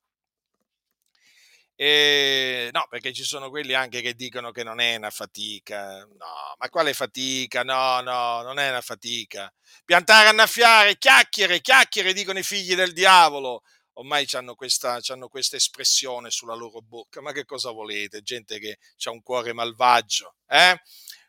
[1.75, 6.05] E, no, perché ci sono quelli anche che dicono che non è una fatica.
[6.05, 7.63] No, ma quale fatica?
[7.65, 9.51] No, no, non è una fatica.
[9.85, 13.63] Piantare, annaffiare, chiacchiere, chiacchiere, dicono i figli del diavolo.
[14.01, 14.99] Ormai hanno questa,
[15.29, 17.21] questa espressione sulla loro bocca.
[17.21, 18.23] Ma che cosa volete?
[18.23, 20.37] Gente che ha un cuore malvagio.
[20.49, 20.81] Eh?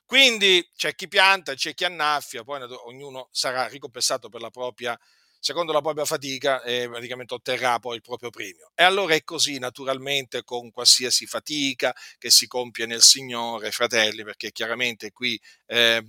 [0.06, 4.98] Quindi c'è chi pianta, c'è chi annaffia, poi ognuno sarà ricompensato per la propria
[5.44, 8.72] secondo la propria fatica e praticamente otterrà poi il proprio premio.
[8.76, 14.52] E allora è così naturalmente con qualsiasi fatica che si compie nel Signore, fratelli, perché
[14.52, 16.04] chiaramente qui eh,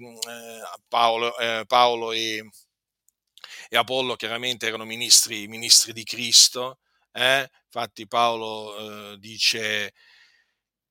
[0.86, 2.46] Paolo, eh, Paolo e,
[3.68, 6.80] e, Apollo chiaramente erano ministri, ministri di Cristo,
[7.12, 7.48] eh?
[7.66, 9.92] infatti Paolo eh, dice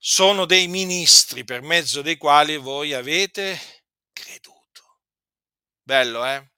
[0.04, 3.60] sono dei ministri per mezzo dei quali voi avete
[4.12, 5.00] creduto.
[5.84, 6.52] Bello, eh?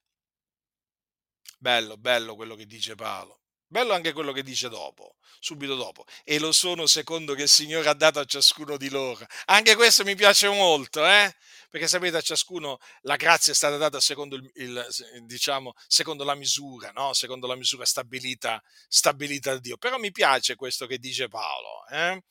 [1.57, 3.41] Bello, bello quello che dice Paolo.
[3.67, 6.05] Bello anche quello che dice dopo, subito dopo.
[6.23, 9.25] E lo sono secondo che il Signore ha dato a ciascuno di loro.
[9.45, 11.35] Anche questo mi piace molto, eh?
[11.69, 14.87] Perché sapete, a ciascuno la grazia è stata data secondo, il, il,
[15.25, 17.13] diciamo, secondo la misura, no?
[17.13, 19.77] Secondo la misura stabilita, stabilita da Dio.
[19.77, 21.85] Però mi piace questo che dice Paolo.
[21.89, 22.23] Eh?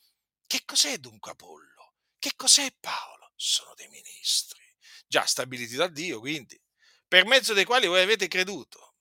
[0.47, 1.95] Che cos'è dunque Apollo?
[2.19, 3.33] Che cos'è Paolo?
[3.37, 4.61] Sono dei ministri,
[5.07, 6.59] già stabiliti da Dio, quindi,
[7.07, 8.93] per mezzo dei quali voi avete creduto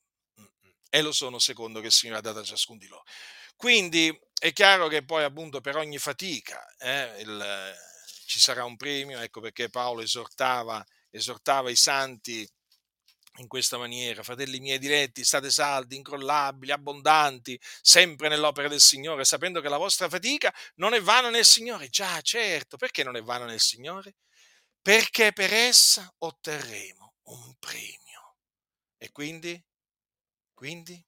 [0.94, 3.06] e lo sono secondo che il Signore ha dato a ciascuno di loro.
[3.62, 7.76] Quindi è chiaro che poi appunto per ogni fatica eh, il,
[8.26, 12.44] ci sarà un premio, ecco perché Paolo esortava, esortava i santi
[13.38, 19.62] in questa maniera, fratelli miei diretti, state saldi, incrollabili, abbondanti, sempre nell'opera del Signore, sapendo
[19.62, 21.88] che la vostra fatica non è vana nel Signore.
[21.90, 24.16] Già, certo, perché non è vana nel Signore?
[24.82, 28.38] Perché per essa otterremo un premio.
[28.98, 29.64] E quindi
[30.62, 31.04] quindi?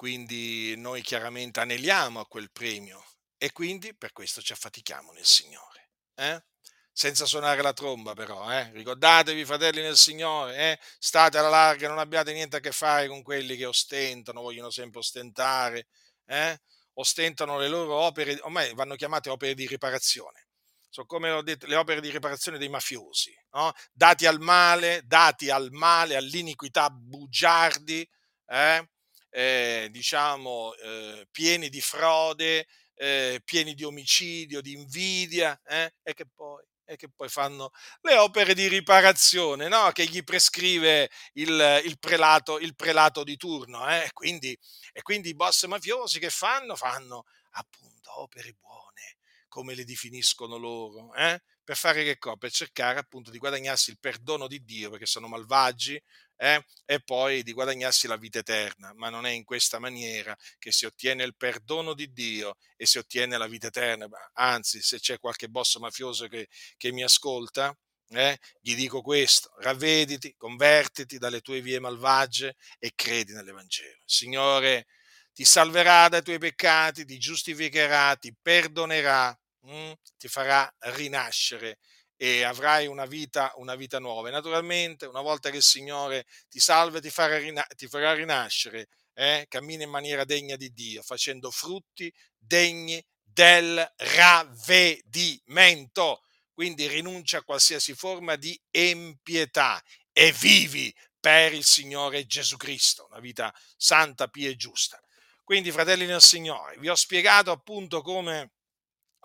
[0.00, 3.04] Quindi noi chiaramente aneliamo a quel premio
[3.36, 5.90] e quindi per questo ci affatichiamo nel Signore.
[6.14, 6.42] Eh?
[6.90, 8.70] Senza suonare la tromba però, eh?
[8.72, 10.78] ricordatevi fratelli nel Signore, eh?
[10.98, 15.00] state alla larga, non abbiate niente a che fare con quelli che ostentano, vogliono sempre
[15.00, 15.88] ostentare,
[16.24, 16.58] eh?
[16.94, 20.46] ostentano le loro opere, ormai vanno chiamate opere di riparazione
[20.88, 23.70] sono come detto, le opere di riparazione dei mafiosi, no?
[23.92, 28.08] dati al male, dati al male, all'iniquità bugiardi,
[28.46, 28.88] eh?
[29.30, 35.94] Eh, diciamo eh, pieni di frode, eh, pieni di omicidio, di invidia, eh?
[36.02, 37.70] e che poi e che poi fanno
[38.00, 39.92] le opere di riparazione no?
[39.92, 43.88] che gli prescrive il, il, prelato, il prelato, di turno.
[43.88, 44.10] Eh?
[44.12, 44.58] Quindi,
[44.92, 46.74] e quindi i boss mafiosi che fanno?
[46.74, 51.40] Fanno appunto opere buone, come le definiscono loro, eh?
[51.62, 52.36] per fare che cosa?
[52.36, 56.02] Per cercare appunto di guadagnarsi il perdono di Dio perché sono malvagi
[56.42, 56.64] eh?
[56.86, 60.86] e poi di guadagnarsi la vita eterna, ma non è in questa maniera che si
[60.86, 65.48] ottiene il perdono di Dio e si ottiene la vita eterna, anzi se c'è qualche
[65.48, 67.76] boss mafioso che, che mi ascolta,
[68.08, 74.00] eh, gli dico questo, ravvediti, convertiti dalle tue vie malvagie e credi nell'Evangelo.
[74.06, 74.86] Signore
[75.34, 81.78] ti salverà dai tuoi peccati, ti giustificherà, ti perdonerà, mh, mm, ti farà rinascere
[82.22, 84.28] e avrai una vita, una vita nuova.
[84.28, 88.12] E naturalmente, una volta che il Signore ti salva e ti farà, rina- ti farà
[88.12, 96.20] rinascere, eh, cammina in maniera degna di Dio, facendo frutti degni del ravvedimento.
[96.52, 103.20] Quindi rinuncia a qualsiasi forma di empietà e vivi per il Signore Gesù Cristo, una
[103.20, 105.00] vita santa, pia e giusta.
[105.42, 108.50] Quindi, fratelli nel Signore, vi ho spiegato appunto come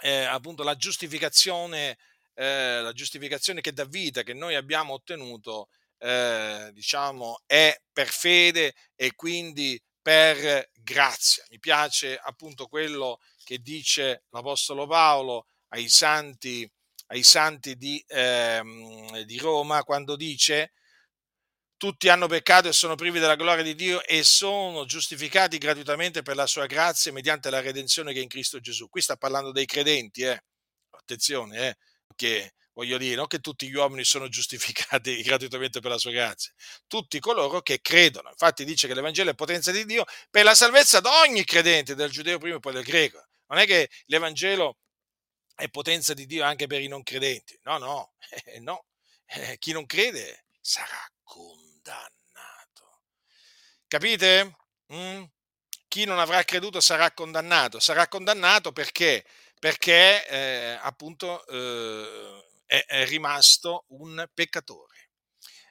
[0.01, 1.97] eh, appunto la giustificazione,
[2.35, 8.73] eh, la giustificazione che dà vita, che noi abbiamo ottenuto, eh, diciamo, è per fede
[8.95, 11.43] e quindi per grazia.
[11.49, 16.69] Mi piace appunto quello che dice l'Apostolo Paolo ai santi,
[17.07, 20.71] ai santi di, ehm, di Roma quando dice
[21.77, 26.35] tutti hanno peccato e sono privi della gloria di Dio e sono giustificati gratuitamente per
[26.35, 28.87] la sua grazia mediante la redenzione che è in Cristo Gesù.
[28.89, 30.41] Qui sta parlando dei credenti, eh.
[30.91, 31.77] Attenzione, eh,
[32.15, 36.53] che voglio dire, non che tutti gli uomini sono giustificati gratuitamente per la sua grazia,
[36.87, 38.29] tutti coloro che credono.
[38.29, 42.11] Infatti dice che l'Evangelo è potenza di Dio per la salvezza di ogni credente, del
[42.11, 43.25] giudeo prima e poi del greco.
[43.47, 44.77] Non è che l'Evangelo
[45.55, 47.57] è potenza di Dio anche per i non credenti.
[47.63, 48.13] No, no,
[48.45, 48.85] eh, no.
[49.27, 51.75] Eh, chi non crede sarà condannato
[53.87, 54.57] Capite?
[54.93, 55.23] Mm?
[55.87, 57.79] Chi non avrà creduto sarà condannato.
[57.79, 59.25] Sarà condannato perché?
[59.59, 64.93] Perché eh, appunto eh, è, è, rimasto un peccatore.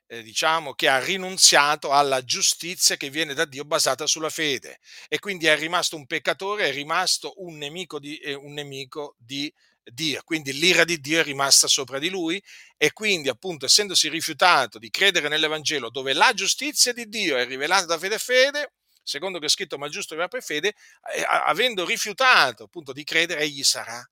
[0.06, 4.78] Eh, diciamo che ha rinunziato alla giustizia che viene da Dio basata sulla fede
[5.08, 9.52] e quindi è rimasto un peccatore, è rimasto un nemico di, eh, un nemico di
[9.82, 12.42] Dio, quindi l'ira di Dio è rimasta sopra di lui
[12.76, 17.84] e quindi appunto essendosi rifiutato di credere nell'Evangelo dove la giustizia di Dio è rivelata
[17.84, 18.72] da fede e fede,
[19.04, 20.74] secondo che è scritto ma giusto vivrà per fede,
[21.14, 24.04] eh, avendo rifiutato appunto di credere egli sarà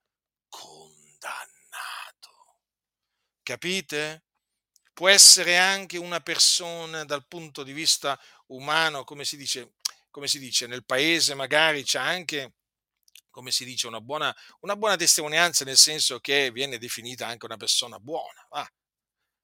[0.48, 1.00] condannato.
[3.42, 4.24] Capite?
[4.92, 9.74] Può essere anche una persona dal punto di vista umano, come si dice,
[10.10, 12.52] come si dice nel paese magari c'è anche
[13.32, 17.56] come si dice, una buona, una buona testimonianza nel senso che viene definita anche una
[17.56, 18.46] persona buona.
[18.50, 18.70] Va?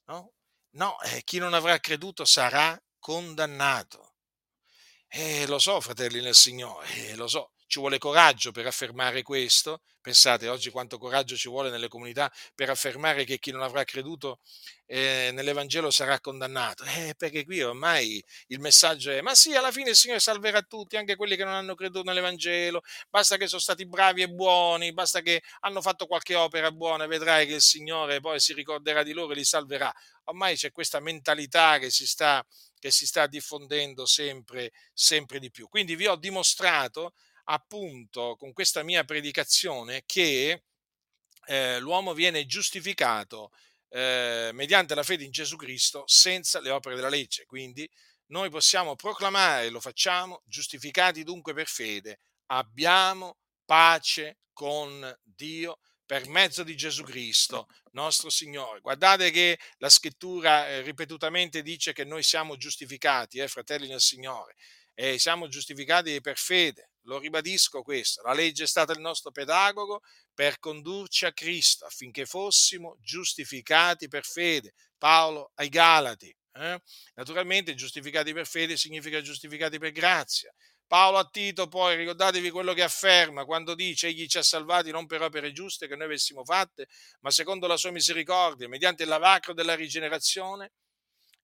[0.04, 0.32] No,
[0.72, 4.17] no eh, chi non avrà creduto sarà condannato.
[5.10, 9.80] Eh, lo so, fratelli nel Signore, eh, lo so, ci vuole coraggio per affermare questo.
[10.02, 14.38] Pensate oggi quanto coraggio ci vuole nelle comunità per affermare che chi non avrà creduto
[14.86, 16.84] eh, nell'Evangelo sarà condannato.
[16.84, 20.96] Eh, perché qui ormai il messaggio è: ma sì, alla fine il Signore salverà tutti,
[20.98, 22.82] anche quelli che non hanno creduto nell'Evangelo.
[23.08, 27.46] Basta che sono stati bravi e buoni, basta che hanno fatto qualche opera buona, vedrai
[27.46, 29.92] che il Signore poi si ricorderà di loro e li salverà.
[30.24, 32.44] Ormai c'è questa mentalità che si sta,
[32.78, 35.68] che si sta diffondendo sempre, sempre di più.
[35.68, 37.14] Quindi vi ho dimostrato
[37.44, 40.64] appunto con questa mia predicazione che
[41.46, 43.50] eh, l'uomo viene giustificato
[43.90, 47.46] eh, mediante la fede in Gesù Cristo senza le opere della legge.
[47.46, 47.88] Quindi
[48.26, 55.78] noi possiamo proclamare, lo facciamo, giustificati dunque per fede, abbiamo pace con Dio
[56.08, 58.80] per mezzo di Gesù Cristo, nostro Signore.
[58.80, 64.54] Guardate che la scrittura eh, ripetutamente dice che noi siamo giustificati, eh, fratelli nel Signore,
[64.94, 66.92] e siamo giustificati per fede.
[67.02, 70.00] Lo ribadisco questo, la legge è stata il nostro pedagogo
[70.32, 74.72] per condurci a Cristo affinché fossimo giustificati per fede.
[74.96, 76.34] Paolo ai Galati.
[76.54, 76.82] Eh?
[77.16, 80.50] Naturalmente giustificati per fede significa giustificati per grazia.
[80.88, 85.04] Paolo a Tito poi, ricordatevi quello che afferma quando dice egli ci ha salvati non
[85.06, 86.88] per opere giuste che noi avessimo fatte,
[87.20, 90.72] ma secondo la sua misericordia, mediante il lavacro della rigenerazione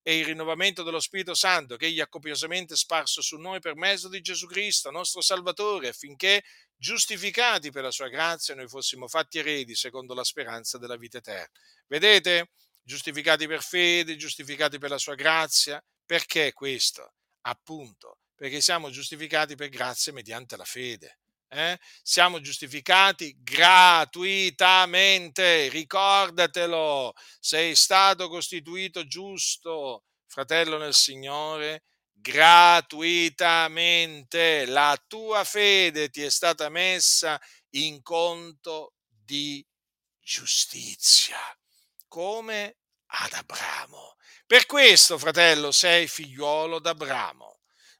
[0.02, 4.08] e il rinnovamento dello Spirito Santo che egli ha copiosamente sparso su noi per mezzo
[4.08, 6.42] di Gesù Cristo, nostro Salvatore, affinché,
[6.74, 11.58] giustificati per la sua grazia, noi fossimo fatti eredi secondo la speranza della vita eterna.
[11.86, 12.50] Vedete?
[12.82, 15.84] Giustificati per fede, giustificati per la sua grazia.
[16.06, 17.12] Perché questo?
[17.42, 21.18] Appunto, perché siamo giustificati per grazia mediante la fede
[21.54, 21.78] eh?
[22.02, 36.10] siamo giustificati gratuitamente, ricordatelo, sei stato costituito giusto, fratello nel Signore, gratuitamente, la tua fede
[36.10, 37.40] ti è stata messa
[37.70, 39.64] in conto di
[40.18, 41.38] giustizia,
[42.08, 44.16] come ad Abramo.
[44.46, 47.53] Per questo, fratello, sei figliuolo d'Abramo.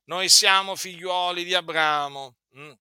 [0.05, 2.37] Noi siamo figliuoli di Abramo.
[2.59, 2.73] Mm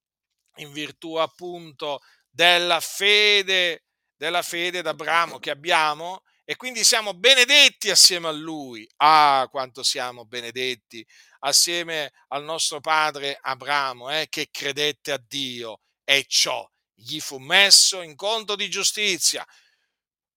[0.57, 3.85] in virtù appunto della fede,
[4.15, 8.87] della fede d'Abramo che abbiamo e quindi siamo benedetti assieme a lui.
[8.97, 11.05] Ah, quanto siamo benedetti
[11.39, 18.01] assieme al nostro padre Abramo, eh, che credette a Dio e ciò gli fu messo
[18.01, 19.45] in conto di giustizia.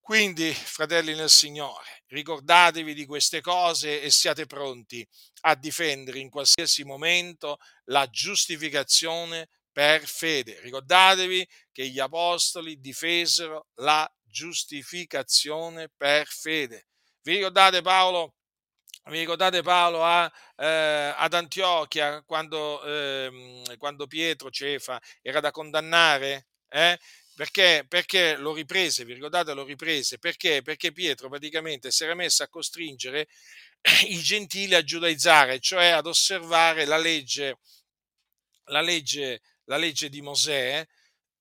[0.07, 5.05] Quindi, fratelli nel Signore, ricordatevi di queste cose e siate pronti
[5.41, 7.57] a difendere in qualsiasi momento
[7.87, 10.61] la giustificazione per fede.
[10.61, 16.85] Ricordatevi che gli apostoli difesero la giustificazione per fede.
[17.21, 18.35] Vi ricordate Paolo?
[19.09, 26.47] Vi ricordate Paolo a, eh, ad Antiochia quando, eh, quando, Pietro Cefa era da condannare?
[26.69, 26.97] Eh?
[27.37, 30.17] Perché, perché, lo riprese, vi ricordate lo riprese?
[30.17, 30.63] Perché?
[30.63, 33.27] Perché Pietro praticamente si era messo a costringere
[34.09, 37.59] i gentili a giudaizzare, cioè ad osservare la legge,
[38.71, 40.83] la legge la legge di Mosè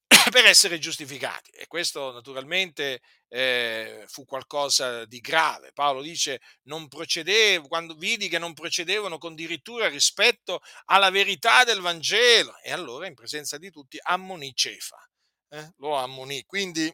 [0.30, 1.50] per essere giustificati.
[1.52, 5.72] E questo naturalmente eh, fu qualcosa di grave.
[5.72, 11.80] Paolo dice, non procedevo, quando vidi che non procedevano con dirittura rispetto alla verità del
[11.80, 12.54] Vangelo.
[12.58, 14.98] E allora, in presenza di tutti, ammonì Cefa.
[15.48, 15.72] Eh?
[15.78, 16.44] Lo ammonì.
[16.44, 16.92] Quindi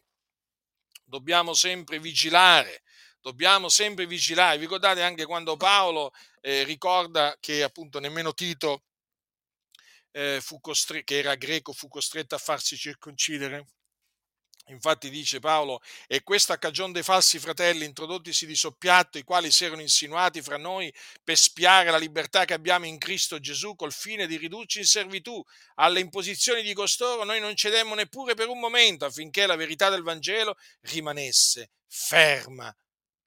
[1.04, 2.82] dobbiamo sempre vigilare,
[3.20, 4.56] dobbiamo sempre vigilare.
[4.56, 8.84] Vi ricordate anche quando Paolo eh, ricorda che appunto nemmeno Tito
[10.12, 13.66] eh, fu costretto, che era greco, fu costretto a farsi circoncidere?
[14.72, 19.64] Infatti dice Paolo, e questa cagione dei falsi fratelli introdottisi di soppiatto, i quali si
[19.64, 20.92] erano insinuati fra noi
[21.22, 25.42] per spiare la libertà che abbiamo in Cristo Gesù col fine di ridurci in servitù.
[25.76, 30.02] Alle imposizioni di costoro noi non cedemmo neppure per un momento affinché la verità del
[30.02, 32.74] Vangelo rimanesse ferma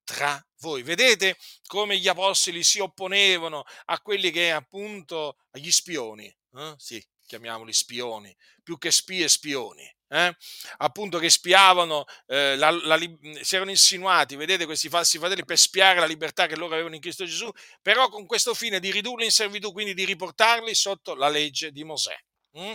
[0.04, 0.82] tra voi.
[0.82, 6.26] Vedete come gli apostoli si opponevano a quelli che appunto agli spioni,
[6.58, 6.74] eh?
[6.78, 9.95] sì, chiamiamoli spioni, più che spie spioni.
[10.16, 10.34] Eh?
[10.78, 12.98] appunto che spiavano, eh, la, la,
[13.42, 17.02] si erano insinuati, vedete questi falsi fratelli, per spiare la libertà che loro avevano in
[17.02, 17.52] Cristo Gesù,
[17.82, 21.84] però con questo fine di ridurli in servitù, quindi di riportarli sotto la legge di
[21.84, 22.16] Mosè.
[22.58, 22.74] Mm?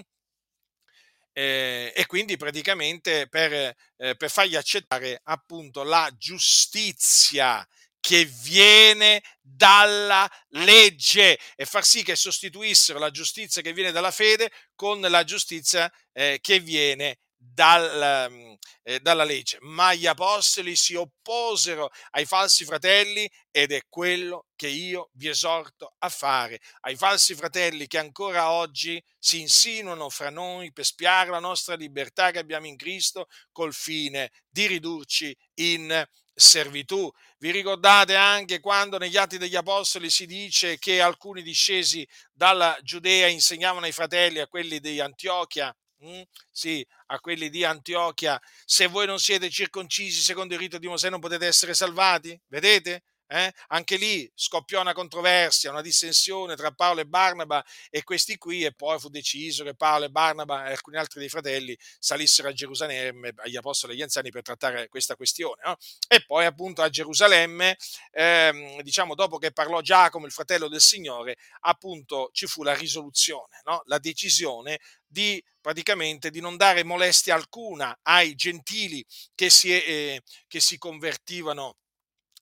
[1.32, 7.66] Eh, e quindi praticamente per, eh, per fargli accettare appunto la giustizia
[8.00, 14.50] che viene dalla legge e far sì che sostituissero la giustizia che viene dalla fede
[14.74, 17.18] con la giustizia eh, che viene
[17.52, 18.52] dal, mm,
[18.82, 19.58] eh, dalla legge.
[19.60, 25.94] Ma gli apostoli si opposero ai falsi fratelli ed è quello che io vi esorto
[25.98, 26.60] a fare.
[26.80, 32.30] Ai falsi fratelli che ancora oggi si insinuano fra noi per spiare la nostra libertà
[32.30, 37.10] che abbiamo in Cristo col fine di ridurci in servitù.
[37.38, 43.26] Vi ricordate anche quando negli Atti degli Apostoli si dice che alcuni discesi dalla Giudea
[43.26, 45.74] insegnavano ai fratelli, a quelli di Antiochia,
[46.04, 46.22] Mm?
[46.50, 51.10] Sì, a quelli di Antiochia, se voi non siete circoncisi secondo il rito di Mosè
[51.10, 52.38] non potete essere salvati?
[52.46, 53.02] Vedete?
[53.32, 53.52] Eh?
[53.68, 58.72] Anche lì scoppiò una controversia, una dissensione tra Paolo e Barnaba e questi qui e
[58.72, 63.32] poi fu deciso che Paolo e Barnaba e alcuni altri dei fratelli salissero a Gerusalemme,
[63.36, 65.62] agli apostoli e agli anziani per trattare questa questione.
[65.64, 65.76] No?
[66.08, 67.76] E poi appunto a Gerusalemme,
[68.10, 73.60] ehm, diciamo dopo che parlò Giacomo, il fratello del Signore, appunto ci fu la risoluzione,
[73.64, 73.82] no?
[73.84, 79.04] la decisione di praticamente di non dare molestia alcuna ai gentili
[79.34, 81.76] che si, eh, che si convertivano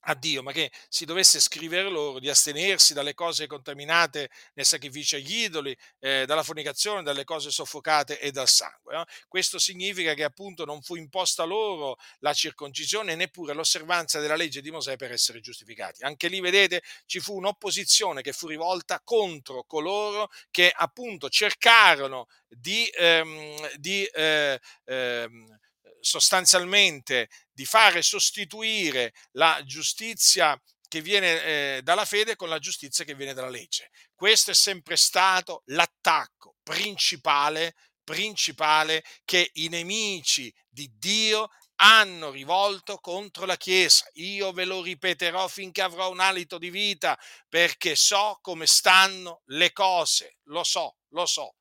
[0.09, 5.17] a Dio, ma che si dovesse scrivere loro di astenersi dalle cose contaminate nel sacrificio
[5.17, 8.95] agli idoli, eh, dalla fornicazione, dalle cose soffocate e dal sangue.
[8.95, 9.05] No?
[9.29, 14.71] Questo significa che appunto non fu imposta loro la circoncisione neppure l'osservanza della legge di
[14.71, 16.03] Mosè per essere giustificati.
[16.05, 22.91] Anche lì, vedete, ci fu un'opposizione che fu rivolta contro coloro che appunto cercarono di,
[22.99, 25.59] ehm, di eh, ehm,
[26.01, 33.15] sostanzialmente di fare sostituire la giustizia che viene eh, dalla fede con la giustizia che
[33.15, 33.91] viene dalla legge.
[34.15, 41.51] Questo è sempre stato l'attacco principale, principale che i nemici di Dio
[41.81, 44.09] hanno rivolto contro la Chiesa.
[44.15, 47.19] Io ve lo ripeterò finché avrò un alito di vita,
[47.49, 51.55] perché so come stanno le cose, lo so, lo so.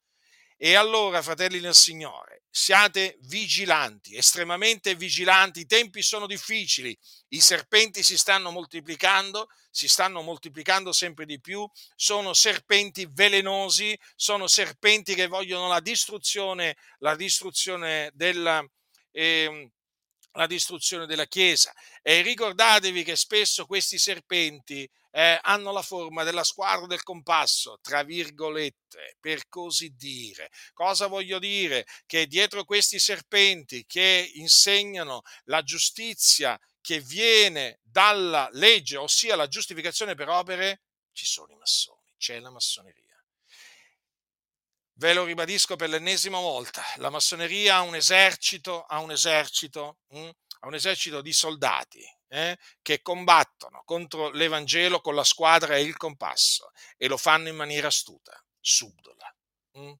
[0.55, 6.97] E allora, fratelli nel Signore, siate vigilanti, estremamente vigilanti, i tempi sono difficili,
[7.29, 14.47] i serpenti si stanno moltiplicando, si stanno moltiplicando sempre di più, sono serpenti velenosi, sono
[14.47, 18.65] serpenti che vogliono la distruzione, la distruzione della...
[19.11, 19.71] Eh,
[20.37, 21.73] la distruzione della Chiesa.
[22.03, 24.87] E ricordatevi che spesso questi serpenti
[25.17, 30.51] eh, hanno la forma della squadra del compasso, tra virgolette, per così dire.
[30.73, 31.87] Cosa voglio dire?
[32.05, 40.13] Che dietro questi serpenti che insegnano la giustizia che viene dalla legge, ossia la giustificazione
[40.13, 40.83] per opere,
[41.13, 43.19] ci sono i massoni, c'è la massoneria.
[44.99, 50.29] Ve lo ribadisco per l'ennesima volta, la massoneria ha un esercito, ha un esercito, hm?
[50.59, 55.97] ha un esercito di soldati eh, che combattono contro l'Evangelo con la squadra e il
[55.97, 59.35] compasso e lo fanno in maniera astuta, subdola.
[59.73, 59.93] Hm?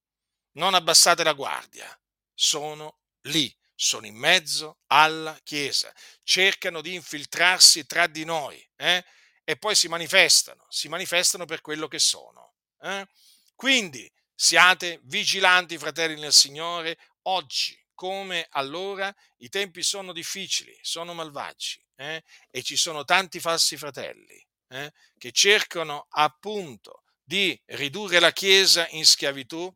[0.53, 1.87] Non abbassate la guardia,
[2.33, 5.93] sono lì, sono in mezzo alla Chiesa,
[6.23, 9.05] cercano di infiltrarsi tra di noi eh,
[9.43, 12.55] e poi si manifestano, si manifestano per quello che sono.
[12.81, 13.07] Eh?
[13.55, 21.84] Quindi siate vigilanti, fratelli nel Signore, oggi come allora i tempi sono difficili, sono malvagi
[21.95, 22.24] eh?
[22.52, 24.94] e ci sono tanti falsi fratelli eh?
[25.18, 29.76] che cercano appunto di ridurre la Chiesa in schiavitù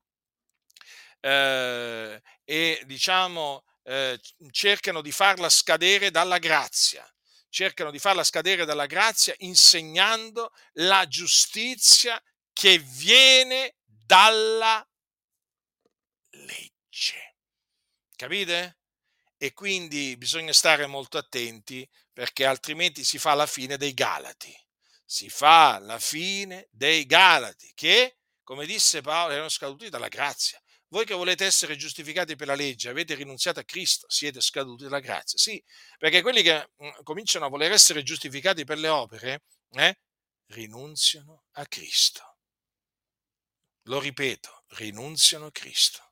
[1.19, 4.19] eh, e diciamo eh,
[4.51, 7.03] cercano di farla scadere dalla grazia,
[7.49, 12.21] cercano di farla scadere dalla grazia insegnando la giustizia
[12.53, 14.87] che viene dalla
[16.29, 17.30] legge.
[18.21, 18.77] Capite?
[19.35, 24.55] E quindi bisogna stare molto attenti perché altrimenti si fa la fine dei Galati.
[25.03, 30.61] Si fa la fine dei Galati che, come disse Paolo, erano scaduti dalla grazia.
[30.89, 34.99] Voi che volete essere giustificati per la legge, avete rinunziato a Cristo, siete scaduti dalla
[34.99, 35.39] grazia.
[35.39, 35.59] Sì,
[35.97, 39.97] perché quelli che mm, cominciano a voler essere giustificati per le opere, eh,
[40.49, 42.37] rinunziano a Cristo.
[43.85, 46.11] Lo ripeto, rinunziano a Cristo.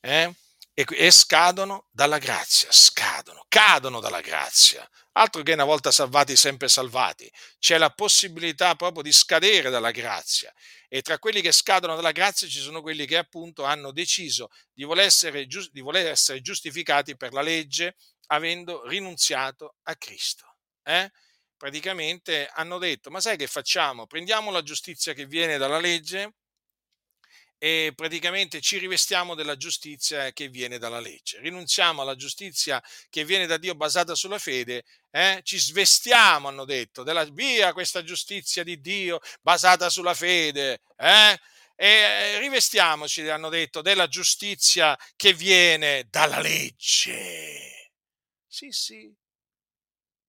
[0.00, 0.34] Eh?
[0.80, 4.88] E, e scadono dalla grazia, scadono, cadono dalla grazia.
[5.12, 7.30] Altro che una volta salvati, sempre salvati.
[7.58, 10.50] C'è la possibilità proprio di scadere dalla grazia
[10.88, 14.84] e tra quelli che scadono dalla grazia ci sono quelli che appunto hanno deciso di
[14.84, 17.96] voler essere, di voler essere giustificati per la legge
[18.28, 20.56] avendo rinunziato a Cristo.
[20.82, 21.10] Eh?
[21.58, 24.06] Praticamente hanno detto, ma sai che facciamo?
[24.06, 26.36] Prendiamo la giustizia che viene dalla legge
[27.62, 31.40] e praticamente ci rivestiamo della giustizia che viene dalla legge.
[31.40, 35.40] Rinunziamo alla giustizia che viene da Dio basata sulla fede, eh?
[35.42, 41.38] ci svestiamo, hanno detto, della via questa giustizia di Dio basata sulla fede, eh?
[41.76, 47.90] e rivestiamoci, hanno detto, della giustizia che viene dalla legge.
[48.46, 49.14] Sì, sì,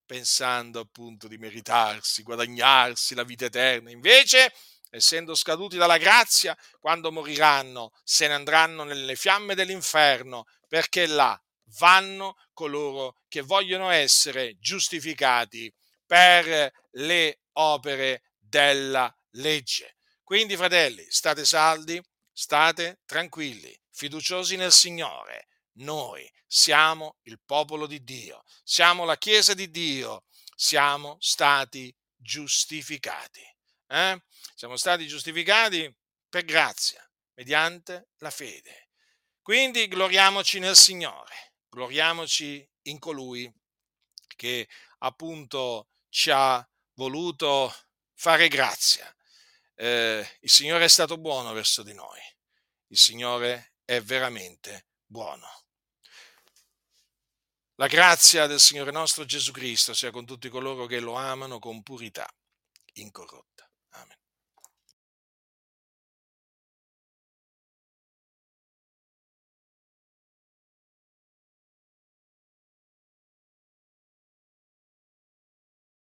[0.06, 3.90] pensando appunto di meritarsi, guadagnarsi la vita eterna.
[3.90, 4.52] Invece
[4.92, 11.40] essendo scaduti dalla grazia, quando moriranno se ne andranno nelle fiamme dell'inferno, perché là
[11.80, 15.74] vanno coloro che vogliono essere giustificati
[16.06, 19.96] per le opere della legge.
[20.24, 22.02] Quindi, fratelli, state saldi,
[22.32, 25.48] state tranquilli, fiduciosi nel Signore.
[25.76, 33.42] Noi siamo il popolo di Dio, siamo la Chiesa di Dio, siamo stati giustificati.
[33.88, 34.22] Eh?
[34.62, 35.92] Siamo stati giustificati
[36.30, 38.90] per grazia, mediante la fede.
[39.42, 43.52] Quindi gloriamoci nel Signore, gloriamoci in colui
[44.28, 44.70] che
[45.00, 46.64] appunto ci ha
[46.94, 47.74] voluto
[48.14, 49.12] fare grazia.
[49.74, 52.20] Eh, il Signore è stato buono verso di noi,
[52.90, 55.48] il Signore è veramente buono.
[57.78, 61.82] La grazia del Signore nostro Gesù Cristo sia con tutti coloro che lo amano con
[61.82, 62.32] purità
[62.94, 63.71] incorrotta.